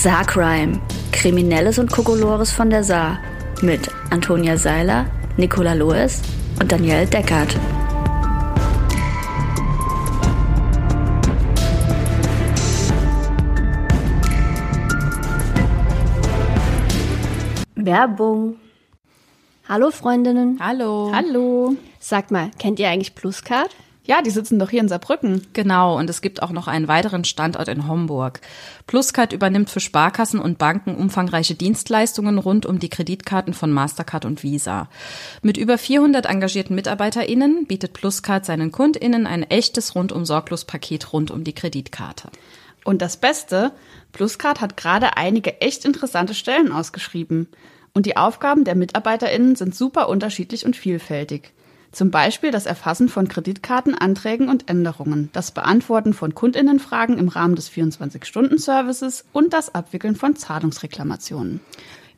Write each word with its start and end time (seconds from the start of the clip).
Saarcrime. 0.00 0.80
Kriminelles 1.10 1.76
und 1.80 1.90
Kokolores 1.90 2.52
von 2.52 2.70
der 2.70 2.84
Saar. 2.84 3.18
Mit 3.62 3.90
Antonia 4.10 4.56
Seiler, 4.56 5.06
Nicola 5.36 5.72
Loes 5.72 6.22
und 6.60 6.70
Danielle 6.70 7.04
Deckert. 7.04 7.58
Werbung. 17.74 18.54
Hallo 19.68 19.90
Freundinnen. 19.90 20.60
Hallo. 20.60 21.10
Hallo. 21.12 21.74
Sagt 21.98 22.30
mal, 22.30 22.52
kennt 22.60 22.78
ihr 22.78 22.88
eigentlich 22.88 23.16
Pluscard? 23.16 23.74
Ja, 24.08 24.22
die 24.22 24.30
sitzen 24.30 24.58
doch 24.58 24.70
hier 24.70 24.80
in 24.80 24.88
Saarbrücken. 24.88 25.46
Genau, 25.52 25.98
und 25.98 26.08
es 26.08 26.22
gibt 26.22 26.42
auch 26.42 26.50
noch 26.50 26.66
einen 26.66 26.88
weiteren 26.88 27.24
Standort 27.24 27.68
in 27.68 27.86
Homburg. 27.86 28.40
Pluscard 28.86 29.34
übernimmt 29.34 29.68
für 29.68 29.80
Sparkassen 29.80 30.40
und 30.40 30.56
Banken 30.56 30.94
umfangreiche 30.94 31.54
Dienstleistungen 31.54 32.38
rund 32.38 32.64
um 32.64 32.78
die 32.78 32.88
Kreditkarten 32.88 33.52
von 33.52 33.70
Mastercard 33.70 34.24
und 34.24 34.42
Visa. 34.42 34.88
Mit 35.42 35.58
über 35.58 35.76
400 35.76 36.24
engagierten 36.24 36.74
MitarbeiterInnen 36.74 37.66
bietet 37.66 37.92
Pluscard 37.92 38.46
seinen 38.46 38.72
KundInnen 38.72 39.26
ein 39.26 39.42
echtes 39.42 39.94
rundum 39.94 40.24
sorglos 40.24 40.64
Paket 40.64 41.12
rund 41.12 41.30
um 41.30 41.44
die 41.44 41.54
Kreditkarte. 41.54 42.30
Und 42.84 43.02
das 43.02 43.18
Beste, 43.18 43.72
Pluscard 44.12 44.62
hat 44.62 44.78
gerade 44.78 45.18
einige 45.18 45.60
echt 45.60 45.84
interessante 45.84 46.32
Stellen 46.32 46.72
ausgeschrieben. 46.72 47.48
Und 47.92 48.06
die 48.06 48.16
Aufgaben 48.16 48.64
der 48.64 48.74
MitarbeiterInnen 48.74 49.54
sind 49.54 49.74
super 49.74 50.08
unterschiedlich 50.08 50.64
und 50.64 50.76
vielfältig. 50.76 51.52
Zum 51.90 52.10
Beispiel 52.10 52.50
das 52.50 52.66
Erfassen 52.66 53.08
von 53.08 53.28
Kreditkartenanträgen 53.28 54.48
und 54.48 54.68
Änderungen, 54.68 55.30
das 55.32 55.50
Beantworten 55.50 56.12
von 56.12 56.34
Kundinnenfragen 56.34 57.18
im 57.18 57.28
Rahmen 57.28 57.56
des 57.56 57.70
24-Stunden-Services 57.70 59.24
und 59.32 59.52
das 59.52 59.74
Abwickeln 59.74 60.14
von 60.14 60.36
Zahlungsreklamationen. 60.36 61.60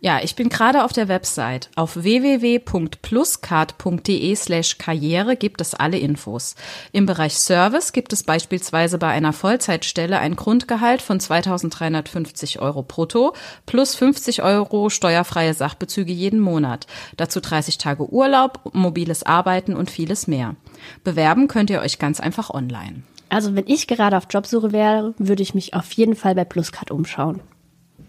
Ja, 0.03 0.21
ich 0.23 0.35
bin 0.35 0.49
gerade 0.49 0.83
auf 0.85 0.95
der 0.95 1.09
Website. 1.09 1.69
Auf 1.77 2.03
www.pluscard.de 2.03 4.35
slash 4.35 4.79
Karriere 4.79 5.37
gibt 5.37 5.61
es 5.61 5.75
alle 5.75 5.99
Infos. 5.99 6.55
Im 6.93 7.05
Bereich 7.05 7.35
Service 7.35 7.93
gibt 7.93 8.15
es 8.15 8.23
beispielsweise 8.23 8.97
bei 8.97 9.09
einer 9.09 9.35
Vollzeitstelle 9.35 10.19
ein 10.19 10.37
Grundgehalt 10.37 11.03
von 11.03 11.21
2350 11.21 12.61
Euro 12.61 12.83
brutto 12.83 13.35
plus 13.67 13.95
50 13.95 14.43
Euro 14.43 14.89
steuerfreie 14.89 15.53
Sachbezüge 15.53 16.13
jeden 16.13 16.41
Monat. 16.41 16.87
Dazu 17.19 17.41
30 17.41 17.77
Tage 17.77 18.11
Urlaub, 18.11 18.71
mobiles 18.73 19.25
Arbeiten 19.25 19.77
und 19.77 19.91
vieles 19.91 20.27
mehr. 20.27 20.57
Bewerben 21.05 21.47
könnt 21.47 21.69
ihr 21.69 21.83
euch 21.83 21.99
ganz 21.99 22.21
einfach 22.21 22.49
online. 22.49 23.03
Also 23.29 23.55
wenn 23.55 23.67
ich 23.67 23.87
gerade 23.87 24.17
auf 24.17 24.29
Jobsuche 24.31 24.73
wäre, 24.73 25.13
würde 25.19 25.43
ich 25.43 25.55
mich 25.55 25.75
auf 25.75 25.93
jeden 25.93 26.17
Fall 26.17 26.35
bei 26.35 26.47
Pluscard 26.47 26.91
umschauen. 26.91 27.43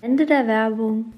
Ende 0.01 0.25
der 0.25 0.47
Werbung. 0.47 1.11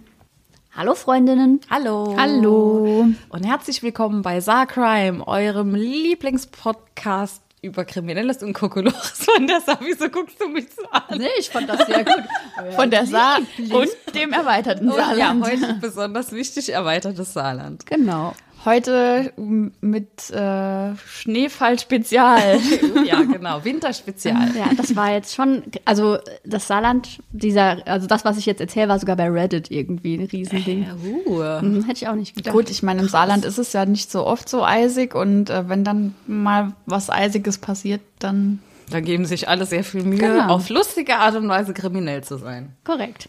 Hallo 0.76 0.96
Freundinnen. 0.96 1.62
Hallo. 1.70 2.16
Hallo. 2.18 3.06
Und 3.30 3.44
herzlich 3.44 3.84
willkommen 3.84 4.24
bei 4.24 4.42
Saarcrime, 4.42 5.28
eurem 5.28 5.76
Lieblingspodcast 5.76 7.44
über 7.62 7.86
Kriminelles 7.86 8.42
und 8.42 8.54
Kokolores 8.54 9.12
von 9.36 9.46
der 9.46 9.62
Saar. 9.62 9.78
Wieso 9.82 10.10
guckst 10.10 10.42
du 10.42 10.48
mich 10.48 10.66
so 10.76 10.84
an? 10.90 11.04
Nee, 11.20 11.28
ich 11.38 11.50
fand 11.50 11.70
das 11.70 11.86
sehr 11.86 12.04
gut. 12.04 12.24
Von 12.76 12.90
der 12.90 13.06
Saar 13.06 13.40
und 13.58 13.90
dem 14.16 14.34
erweiterten 14.34 14.90
Und 14.90 14.98
ja, 14.98 15.06
Saarland. 15.16 15.46
heute 15.46 15.74
besonders 15.82 16.32
wichtig 16.32 16.70
erweitertes 16.74 17.34
Saarland. 17.34 17.86
Genau. 17.86 18.34
Heute 18.66 19.34
mit 19.82 20.30
äh, 20.32 20.96
Schneefall-Spezial. 20.96 22.60
Ja, 23.06 23.22
genau, 23.22 23.64
Winterspezial. 23.66 24.56
Ja, 24.56 24.70
das 24.78 24.96
war 24.96 25.12
jetzt 25.12 25.36
schon, 25.36 25.64
also 25.84 26.18
das 26.46 26.68
Saarland, 26.68 27.20
dieser, 27.32 27.86
also 27.86 28.08
das, 28.08 28.24
was 28.24 28.38
ich 28.38 28.46
jetzt 28.46 28.62
erzähle, 28.62 28.88
war 28.88 28.98
sogar 29.00 29.18
bei 29.18 29.30
Reddit 29.30 29.70
irgendwie 29.72 30.16
ein 30.16 30.26
Riesending. 30.26 30.88
Uh. 31.26 31.42
Mhm, 31.62 31.84
hätte 31.86 32.04
ich 32.04 32.08
auch 32.08 32.16
nicht 32.16 32.36
gedacht. 32.36 32.54
Gut, 32.54 32.70
ich 32.70 32.82
meine, 32.82 33.02
im 33.02 33.10
Saarland 33.10 33.44
ist 33.46 33.58
es 33.58 33.74
ja 33.74 33.86
nicht 33.86 34.10
so 34.10 34.26
oft 34.26 34.48
so 34.48 34.64
eisig 34.64 35.14
und 35.16 35.50
äh, 35.50 35.68
wenn 35.68 35.84
dann 35.84 36.16
mal 36.28 36.74
was 36.86 37.10
Eisiges 37.10 37.58
passiert, 37.58 38.02
dann 38.20 38.60
Da 38.90 39.02
geben 39.02 39.26
sich 39.26 39.50
alle 39.50 39.66
sehr 39.66 39.84
viel 39.84 40.04
Mühe, 40.04 40.20
Genau. 40.20 40.48
auf 40.54 40.70
lustige 40.70 41.18
Art 41.18 41.36
und 41.36 41.50
Weise 41.50 41.74
kriminell 41.74 42.24
zu 42.24 42.38
sein. 42.38 42.72
Korrekt. 42.86 43.28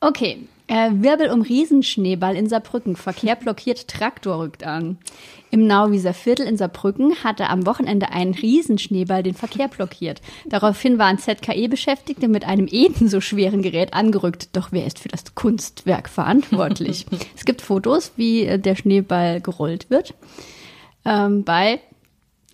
Okay. 0.00 0.46
Äh, 0.70 1.02
Wirbel 1.02 1.30
um 1.30 1.42
Riesenschneeball 1.42 2.36
in 2.36 2.48
Saarbrücken. 2.48 2.94
Verkehr 2.94 3.34
blockiert, 3.34 3.88
Traktor 3.88 4.38
rückt 4.38 4.64
an. 4.64 4.98
Im 5.50 5.66
Nauwieser 5.66 6.14
Viertel 6.14 6.46
in 6.46 6.56
Saarbrücken 6.56 7.24
hatte 7.24 7.48
am 7.48 7.66
Wochenende 7.66 8.12
ein 8.12 8.34
Riesenschneeball 8.34 9.24
den 9.24 9.34
Verkehr 9.34 9.66
blockiert. 9.66 10.22
Daraufhin 10.46 10.96
waren 10.96 11.18
ZKE-Beschäftigte 11.18 12.28
mit 12.28 12.44
einem 12.44 12.68
ebenso 12.68 13.20
schweren 13.20 13.62
Gerät 13.62 13.94
angerückt. 13.94 14.50
Doch 14.52 14.70
wer 14.70 14.86
ist 14.86 15.00
für 15.00 15.08
das 15.08 15.34
Kunstwerk 15.34 16.08
verantwortlich? 16.08 17.04
es 17.36 17.44
gibt 17.44 17.62
Fotos, 17.62 18.12
wie 18.14 18.44
äh, 18.44 18.60
der 18.60 18.76
Schneeball 18.76 19.40
gerollt 19.40 19.90
wird. 19.90 20.14
Ähm, 21.04 21.42
bei 21.42 21.80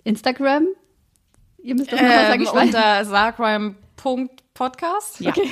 Instagram. 0.05 0.69
Ihr 1.59 1.75
müsst 1.75 1.93
das 1.93 2.01
nochmal 2.01 2.29
sagen. 2.29 2.41
Ähm, 2.41 2.47
Ich 2.47 2.51
unter 2.51 3.05
saarcrime.podcast. 3.05 5.21
Ja. 5.21 5.35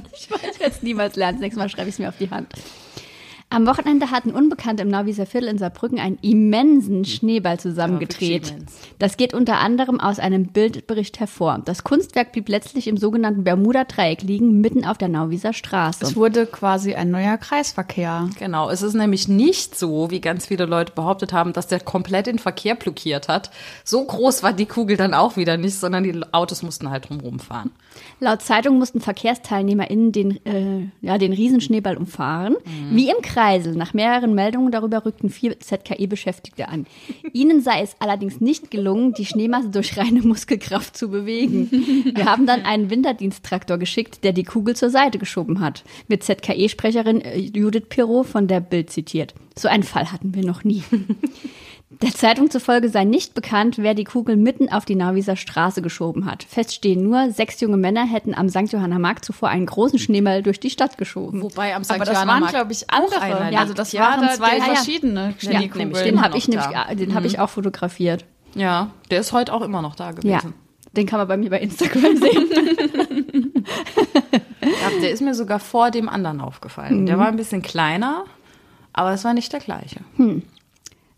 ich 0.21 0.59
werde 0.59 0.75
es 0.75 0.81
niemals 0.81 1.15
lernen. 1.15 1.37
Das 1.37 1.41
nächste 1.41 1.59
Mal 1.59 1.69
schreibe 1.69 1.89
ich 1.89 1.95
es 1.95 1.99
mir 1.99 2.09
auf 2.09 2.17
die 2.17 2.29
Hand. 2.29 2.47
Am 3.53 3.67
Wochenende 3.67 4.11
hatten 4.11 4.31
Unbekannte 4.31 4.83
im 4.83 4.87
Nauwieser 4.87 5.25
Viertel 5.25 5.49
in 5.49 5.57
Saarbrücken 5.57 5.99
einen 5.99 6.17
immensen 6.21 7.03
Schneeball 7.03 7.59
zusammengedreht. 7.59 8.55
Das 8.97 9.17
geht 9.17 9.33
unter 9.33 9.59
anderem 9.59 9.99
aus 9.99 10.19
einem 10.19 10.47
Bildbericht 10.47 11.19
hervor. 11.19 11.61
Das 11.65 11.83
Kunstwerk 11.83 12.31
blieb 12.31 12.47
letztlich 12.47 12.87
im 12.87 12.95
sogenannten 12.95 13.43
Bermuda-Dreieck 13.43 14.21
liegen, 14.21 14.61
mitten 14.61 14.85
auf 14.85 14.97
der 14.97 15.09
Nauwieser 15.09 15.51
Straße. 15.51 16.05
es 16.05 16.15
wurde 16.15 16.45
quasi 16.45 16.95
ein 16.95 17.11
neuer 17.11 17.37
Kreisverkehr. 17.37 18.29
Genau, 18.39 18.69
es 18.69 18.83
ist 18.83 18.93
nämlich 18.93 19.27
nicht 19.27 19.77
so, 19.77 20.09
wie 20.09 20.21
ganz 20.21 20.45
viele 20.45 20.65
Leute 20.65 20.93
behauptet 20.93 21.33
haben, 21.33 21.51
dass 21.51 21.67
der 21.67 21.81
komplett 21.81 22.27
den 22.27 22.39
Verkehr 22.39 22.75
blockiert 22.75 23.27
hat. 23.27 23.51
So 23.83 24.01
groß 24.05 24.43
war 24.43 24.53
die 24.53 24.65
Kugel 24.65 24.95
dann 24.95 25.13
auch 25.13 25.35
wieder 25.35 25.57
nicht, 25.57 25.75
sondern 25.75 26.05
die 26.05 26.17
Autos 26.31 26.63
mussten 26.63 26.89
halt 26.89 27.09
drumherum 27.09 27.39
fahren. 27.39 27.71
Laut 28.21 28.41
Zeitung 28.41 28.77
mussten 28.77 29.01
VerkehrsteilnehmerInnen 29.01 30.13
den, 30.13 30.45
äh, 30.45 30.87
ja, 31.01 31.17
den 31.17 31.33
Riesenschneeball 31.33 31.97
umfahren. 31.97 32.55
Wie 32.91 33.09
im 33.09 33.21
Kreisel. 33.41 33.73
Nach 33.73 33.95
mehreren 33.95 34.35
Meldungen 34.35 34.71
darüber 34.71 35.03
rückten 35.03 35.31
vier 35.31 35.59
ZKE-Beschäftigte 35.59 36.67
an. 36.67 36.85
Ihnen 37.33 37.61
sei 37.61 37.81
es 37.81 37.95
allerdings 37.97 38.39
nicht 38.39 38.69
gelungen, 38.69 39.13
die 39.13 39.25
Schneemasse 39.25 39.69
durch 39.69 39.97
reine 39.97 40.21
Muskelkraft 40.21 40.95
zu 40.95 41.09
bewegen. 41.09 41.71
Wir 42.13 42.25
haben 42.25 42.45
dann 42.45 42.61
einen 42.65 42.91
Winterdiensttraktor 42.91 43.79
geschickt, 43.79 44.23
der 44.23 44.33
die 44.33 44.43
Kugel 44.43 44.75
zur 44.75 44.91
Seite 44.91 45.17
geschoben 45.17 45.59
hat. 45.59 45.83
Wird 46.07 46.21
ZKE-Sprecherin 46.23 47.21
äh, 47.21 47.39
Judith 47.39 47.85
Pirot 47.89 48.27
von 48.27 48.47
der 48.47 48.59
Bild 48.59 48.91
zitiert. 48.91 49.33
So 49.57 49.67
einen 49.67 49.83
Fall 49.83 50.11
hatten 50.11 50.35
wir 50.35 50.45
noch 50.45 50.63
nie. 50.63 50.83
Der 52.01 52.11
Zeitung 52.13 52.49
zufolge 52.49 52.89
sei 52.89 53.03
nicht 53.03 53.33
bekannt, 53.33 53.77
wer 53.77 53.93
die 53.93 54.05
Kugel 54.05 54.37
mitten 54.37 54.69
auf 54.71 54.85
die 54.85 54.95
Nauwieser 54.95 55.35
Straße 55.35 55.81
geschoben 55.81 56.25
hat. 56.25 56.43
Fest 56.43 56.73
stehen 56.73 57.03
nur, 57.03 57.31
sechs 57.31 57.59
junge 57.59 57.75
Männer 57.77 58.05
hätten 58.07 58.33
am 58.33 58.47
St. 58.49 58.71
Johanner 58.71 58.97
Markt 58.97 59.25
zuvor 59.25 59.49
einen 59.49 59.65
großen 59.65 59.99
Schneeball 59.99 60.41
durch 60.41 60.59
die 60.59 60.69
Stadt 60.69 60.97
geschoben. 60.97 61.41
Wobei 61.43 61.75
am 61.75 61.83
St. 61.83 61.91
Aber 61.91 62.05
das 62.05 62.13
Johanna 62.15 62.31
waren, 62.31 62.39
Markt 62.41 62.53
glaube 62.55 62.71
ich, 62.71 62.89
auch 62.89 62.97
andere. 62.97 63.21
einer 63.21 63.51
Ja, 63.51 63.59
also 63.59 63.73
das 63.73 63.91
Ja, 63.91 64.01
waren 64.01 64.29
zwei 64.35 64.49
der- 64.51 64.57
ja. 64.59 64.63
verschiedene 64.75 65.35
Ja, 65.41 65.51
Schneekugeln. 65.51 65.93
Den 65.93 66.21
habe 66.21 66.37
ich 66.37 66.47
nämlich, 66.47 66.65
da. 66.67 66.95
den 66.95 67.13
habe 67.13 67.27
ich 67.27 67.39
auch 67.39 67.49
fotografiert. 67.49 68.25
Ja, 68.55 68.91
der 69.09 69.19
ist 69.19 69.33
heute 69.33 69.53
auch 69.53 69.61
immer 69.61 69.81
noch 69.81 69.95
da 69.95 70.11
gewesen. 70.11 70.27
Ja, 70.29 70.39
den 70.95 71.05
kann 71.05 71.19
man 71.19 71.27
bei 71.27 71.37
mir 71.37 71.49
bei 71.49 71.59
Instagram 71.59 72.15
sehen. 72.17 72.49
Ja, 74.63 74.89
der 75.01 75.11
ist 75.11 75.21
mir 75.21 75.33
sogar 75.33 75.59
vor 75.59 75.89
dem 75.91 76.07
anderen 76.09 76.39
aufgefallen. 76.41 77.05
Der 77.05 77.17
war 77.17 77.27
ein 77.27 77.35
bisschen 77.35 77.61
kleiner, 77.61 78.25
aber 78.93 79.11
es 79.11 79.23
war 79.23 79.33
nicht 79.33 79.51
der 79.53 79.59
gleiche. 79.59 80.01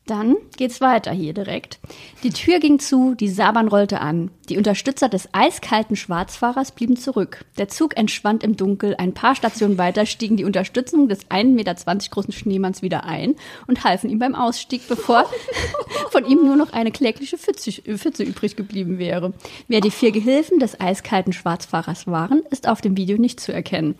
Dann 0.05 0.35
geht's 0.57 0.81
weiter 0.81 1.11
hier 1.11 1.33
direkt. 1.33 1.79
Die 2.23 2.31
Tür 2.31 2.59
ging 2.59 2.77
zu, 2.77 3.15
die 3.15 3.29
Saarbahn 3.29 3.69
rollte 3.69 4.01
an. 4.01 4.31
Die 4.49 4.57
Unterstützer 4.57 5.07
des 5.07 5.29
eiskalten 5.31 5.95
Schwarzfahrers 5.95 6.73
blieben 6.73 6.97
zurück. 6.97 7.45
Der 7.57 7.69
Zug 7.69 7.95
entschwand 7.95 8.43
im 8.43 8.57
Dunkel. 8.57 8.95
Ein 8.97 9.13
paar 9.13 9.33
Stationen 9.33 9.77
weiter 9.77 10.05
stiegen 10.05 10.35
die 10.35 10.43
Unterstützung 10.43 11.07
des 11.07 11.27
1,20 11.27 11.45
Meter 11.53 11.75
großen 12.09 12.33
Schneemanns 12.33 12.81
wieder 12.81 13.05
ein 13.05 13.35
und 13.67 13.85
halfen 13.85 14.09
ihm 14.09 14.19
beim 14.19 14.35
Ausstieg, 14.35 14.81
bevor 14.89 15.25
von 16.11 16.25
ihm 16.25 16.43
nur 16.43 16.57
noch 16.57 16.73
eine 16.73 16.91
klägliche 16.91 17.37
Pfütze, 17.37 17.71
Pfütze 17.71 18.23
übrig 18.23 18.57
geblieben 18.57 18.97
wäre. 18.97 19.31
Wer 19.69 19.79
die 19.79 19.91
vier 19.91 20.11
Gehilfen 20.11 20.59
des 20.59 20.81
eiskalten 20.81 21.31
Schwarzfahrers 21.31 22.07
waren, 22.07 22.43
ist 22.51 22.67
auf 22.67 22.81
dem 22.81 22.97
Video 22.97 23.17
nicht 23.17 23.39
zu 23.39 23.53
erkennen. 23.53 23.95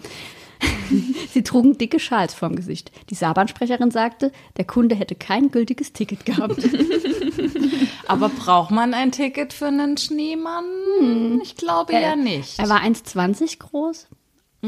Sie 1.29 1.43
trugen 1.43 1.77
dicke 1.77 1.99
Schals 1.99 2.33
vorm 2.33 2.55
Gesicht. 2.55 2.91
Die 3.09 3.15
Saarbahnsprecherin 3.15 3.91
sagte, 3.91 4.31
der 4.57 4.65
Kunde 4.65 4.95
hätte 4.95 5.15
kein 5.15 5.51
gültiges 5.51 5.93
Ticket 5.93 6.25
gehabt. 6.25 6.57
Aber 8.07 8.29
braucht 8.29 8.71
man 8.71 8.93
ein 8.93 9.11
Ticket 9.11 9.53
für 9.53 9.67
einen 9.67 9.97
Schneemann? 9.97 11.41
Ich 11.41 11.55
glaube 11.55 11.93
ja 11.93 12.15
nicht. 12.15 12.59
Er 12.59 12.69
war 12.69 12.81
1,20 12.81 13.59
groß. 13.59 14.07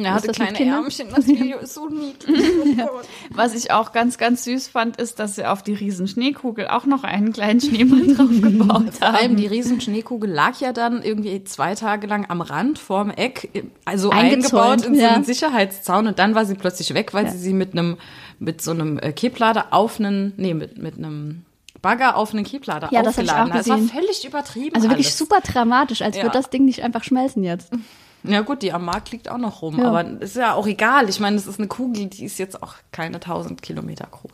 Er 0.03 0.13
hatte 0.13 0.27
das 0.27 0.36
kleine? 0.36 0.59
Ärmchen, 0.59 1.07
das 1.15 1.25
Video 1.27 1.59
ist 1.59 1.74
so 1.74 1.88
niedlich. 1.89 2.44
Oh 2.83 3.00
Was 3.30 3.56
ich 3.56 3.71
auch 3.71 3.94
ganz, 3.94 4.18
ganz 4.18 4.44
süß 4.44 4.68
fand, 4.68 4.97
ist, 4.97 5.19
dass 5.19 5.36
sie 5.36 5.45
auf 5.45 5.63
die 5.63 5.74
riesen 5.74 6.07
Schneekugel 6.07 6.68
auch 6.68 6.86
noch 6.86 7.03
einen 7.03 7.31
kleinen 7.31 7.62
Schneemann 7.62 8.07
draufgebaut 8.15 8.94
Vor 8.95 9.07
allem 9.07 9.15
haben. 9.31 9.36
die 9.38 9.47
Riesenschneekugel 9.47 10.30
lag 10.30 10.59
ja 10.59 10.74
dann 10.74 11.01
irgendwie 11.01 11.44
zwei 11.45 11.75
Tage 11.75 12.07
lang 12.07 12.25
am 12.30 12.42
Rand 12.42 12.77
vorm 12.77 13.09
Eck, 13.09 13.50
also 13.86 14.09
eingebaut 14.09 14.86
in 14.86 14.95
so 14.95 15.01
ja. 15.01 15.12
einen 15.12 15.24
Sicherheitszaun 15.24 16.07
und 16.07 16.19
dann 16.19 16.36
war 16.36 16.45
sie 16.45 16.56
plötzlich 16.56 16.94
weg, 16.94 17.13
weil 17.13 17.30
sie 17.31 17.38
sie 17.38 17.53
mit 17.53 17.71
einem 17.74 17.98
mit 18.38 18.62
so 18.62 18.71
einem 18.71 19.00
äh, 19.00 19.13
Kipplader 19.13 19.68
auf 19.71 19.98
einen, 20.00 20.33
nee, 20.36 20.53
mit, 20.53 20.77
mit 20.77 20.98
einem 20.98 21.45
Bagger 21.81 22.18
auf 22.18 22.33
einen 22.33 22.44
Kipplader 22.44 22.89
Ja, 22.91 23.01
das 23.01 23.18
hab 23.18 23.24
ich 23.24 23.30
aufgeladen 23.30 23.51
auch 23.51 23.56
hat. 23.56 23.62
Es 23.62 23.69
war 23.69 23.77
gesehen. 23.77 23.98
völlig 23.98 24.25
übertrieben. 24.27 24.75
Also 24.75 24.89
wirklich 24.89 25.07
alles. 25.07 25.18
super 25.18 25.39
dramatisch, 25.39 26.01
als 26.01 26.18
Ja. 26.18 26.24
würde 26.24 26.38
das 26.38 26.50
Ding 26.50 26.65
nicht 26.65 26.81
einfach 26.83 27.03
schmelzen 27.06 27.44
jetzt. 27.44 27.71
Ja 28.27 28.42
gut, 28.42 28.62
die 28.62 28.72
am 28.74 28.86
Markt 28.86 29.12
liegt 29.12 29.30
auch 29.30 29.38
noch 29.38 29.62
rum, 29.62 29.80
Ja. 29.80 29.89
aber 29.89 30.22
ist 30.22 30.36
ja 30.36 30.54
auch 30.54 30.68
egal. 30.68 31.10
Ich 31.10 31.19
meine, 31.19 31.36
es 31.36 31.48
ist 31.48 31.60
eine 31.60 31.68
Kugel, 31.68 32.07
die 32.07 32.25
ist 32.25 32.38
jetzt 32.38 32.62
auch 32.62 32.75
keine 32.92 33.19
1000 33.19 33.62
Kilometer 33.62 34.07
groß. 34.10 34.31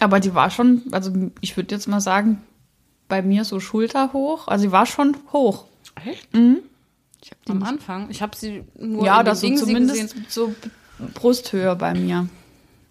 Aber 0.00 0.18
die 0.20 0.34
war 0.34 0.50
schon, 0.50 0.82
also 0.92 1.12
ich 1.40 1.56
würde 1.56 1.74
jetzt 1.74 1.86
mal 1.88 2.00
sagen, 2.00 2.40
bei 3.08 3.22
mir 3.22 3.44
so 3.44 3.60
schulterhoch. 3.60 4.48
Also 4.48 4.66
die 4.66 4.72
war 4.72 4.86
schon 4.86 5.16
hoch. 5.32 5.64
Echt? 6.06 6.28
Ich 7.22 7.30
hab 7.30 7.50
am 7.50 7.62
Anfang, 7.62 8.08
ich 8.08 8.22
habe 8.22 8.34
sie 8.36 8.64
nur 8.78 9.04
ja, 9.04 9.22
das 9.22 9.40
so 9.42 9.54
zumindest 9.54 10.14
gesehen. 10.14 10.26
so 10.28 10.54
Brusthöhe 11.14 11.76
bei 11.76 11.92
mir. 11.94 12.28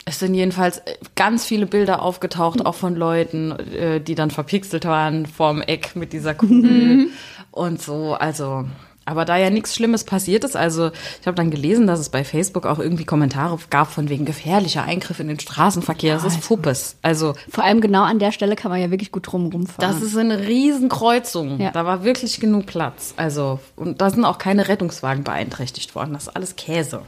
Es 0.06 0.20
sind 0.20 0.34
jedenfalls 0.34 0.80
äh, 0.80 0.96
ganz 1.16 1.46
viele 1.46 1.66
Bilder 1.68 2.02
aufgetaucht, 2.02 2.66
auch 2.66 2.76
von 2.76 2.96
Leuten, 2.96 3.52
äh, 3.52 4.02
die 4.02 4.16
dann 4.16 4.32
verpixelt 4.32 4.86
waren 4.86 5.26
vorm 5.26 5.62
Eck 5.62 5.96
mit 5.96 6.14
dieser 6.14 6.34
Kugel 6.34 7.08
und 7.52 7.82
so. 7.82 8.14
Also, 8.16 8.66
aber 9.10 9.26
da 9.26 9.38
ja 9.38 9.50
nichts 9.50 9.76
Schlimmes 9.76 10.04
passiert 10.04 10.44
ist, 10.44 10.56
also 10.56 10.92
ich 11.20 11.28
habe 11.28 11.36
dann 11.36 11.50
gelesen, 11.50 11.88
dass 11.88 12.00
es 12.00 12.10
bei 12.10 12.24
Facebook 12.24 12.66
auch 12.66 12.80
irgendwie 12.80 13.06
Kommentare 13.06 13.58
gab 13.70 13.92
von 13.92 14.08
wegen 14.10 14.24
gefährlicher 14.26 14.84
Eingriff 14.84 15.20
in 15.20 15.28
den 15.28 15.40
Straßenverkehr. 15.40 16.14
Das 16.14 16.24
ist 16.24 16.44
Fuppes. 16.44 16.96
Also 17.02 17.34
Vor 17.50 17.64
allem 17.64 17.82
genau 17.82 18.04
an 18.04 18.20
der 18.20 18.32
Stelle 18.32 18.56
kann 18.56 18.72
man 18.72 18.80
ja 18.80 18.92
wirklich 18.92 19.12
gut 19.12 19.32
drum 19.32 19.48
rumfahren. 19.48 19.92
das 19.92 20.02
ist 20.02 20.16
eine 20.16 20.40
Riesenkreuzung. 20.48 21.60
Ja. 21.60 21.72
Da 21.72 21.86
war 21.86 22.04
wirklich 22.04 22.40
genug 22.40 22.68
Platz. 22.68 23.14
Also, 23.18 23.60
und 23.76 24.00
da 24.02 24.10
sind 24.10 24.24
auch 24.26 24.38
keine 24.38 24.68
Rettungswagen 24.68 25.24
beeinträchtigt 25.24 25.96
worden. 25.96 26.14
Das 26.14 26.24
ist 26.24 26.36
alles 26.36 26.56
Käse. 26.56 27.02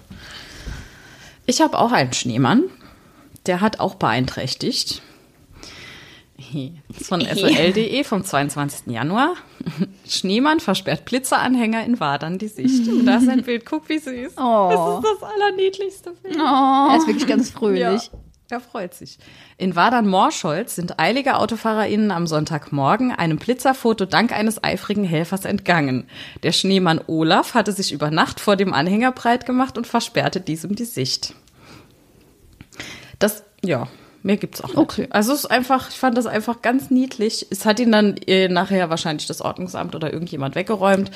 Ich 1.46 1.62
habe 1.62 1.78
auch 1.78 1.92
einen 1.92 2.14
Schneemann. 2.14 2.64
Der 3.46 3.62
hat 3.62 3.80
auch 3.80 3.96
beeinträchtigt. 3.96 5.02
Das 6.88 7.02
ist 7.02 7.08
von 7.08 7.22
SOL.de 7.22 8.04
vom 8.04 8.24
22. 8.24 8.88
Januar. 8.94 9.34
Schneemann 10.08 10.60
versperrt 10.60 11.06
Blitzeranhänger 11.06 11.86
in 11.86 12.00
Wadern 12.00 12.38
die 12.38 12.48
Sicht. 12.48 12.88
Und 12.88 13.06
da 13.06 13.18
ist 13.18 13.30
ein 13.30 13.44
Bild. 13.44 13.66
Guck, 13.66 13.90
wie 13.90 14.00
süß. 14.00 14.34
Oh. 14.38 15.02
Das 15.04 15.14
ist 15.14 15.22
das 15.22 15.30
allerniedlichste 15.30 16.12
Bild. 16.12 16.38
er 16.38 16.96
ist 16.98 17.08
wirklich 17.08 17.28
ganz 17.28 17.50
fröhlich. 17.52 18.12
Er 18.50 18.60
freut 18.60 18.94
sich. 18.94 19.18
In 19.58 19.78
Wadern-Morscholz 19.78 20.76
sind 20.76 21.00
eilige 21.00 21.38
AutofahrerInnen 21.38 22.12
am 22.12 22.28
Sonntagmorgen 22.28 23.14
einem 23.14 23.38
Blitzerfoto 23.38 24.04
dank 24.04 24.34
eines 24.34 24.62
eifrigen 24.62 25.06
Helfers 25.06 25.46
entgangen. 25.46 26.10
Der 26.44 26.52
Schneemann 26.52 27.00
Olaf 27.08 27.54
hatte 27.54 27.72
sich 27.72 27.94
über 27.94 28.12
Nacht 28.12 28.42
vor 28.42 28.58
dem 28.58 28.74
Anhänger 28.74 29.14
breit 29.14 29.46
gemacht 29.46 29.78
und 29.78 29.88
versperrte 29.88 30.42
diesem 30.42 30.76
die 30.76 30.84
Sicht. 30.84 31.34
Das, 33.20 33.46
ja, 33.64 33.88
mehr 34.24 34.38
gibt's 34.38 34.62
auch 34.62 34.68
nicht. 34.70 34.78
Okay. 34.78 35.08
Also 35.10 35.34
es 35.34 35.40
ist 35.40 35.46
einfach, 35.48 35.90
ich 35.90 35.98
fand 35.98 36.18
das 36.18 36.26
einfach 36.26 36.62
ganz 36.62 36.90
niedlich. 36.92 37.48
Es 37.50 37.66
hat 37.66 37.80
ihn 37.80 37.92
dann 37.92 38.18
äh, 38.28 38.48
nachher 38.48 38.90
wahrscheinlich 38.90 39.28
das 39.28 39.42
Ordnungsamt 39.42 39.96
oder 39.96 40.12
irgendjemand 40.14 40.56
weggeräumt. 40.56 41.12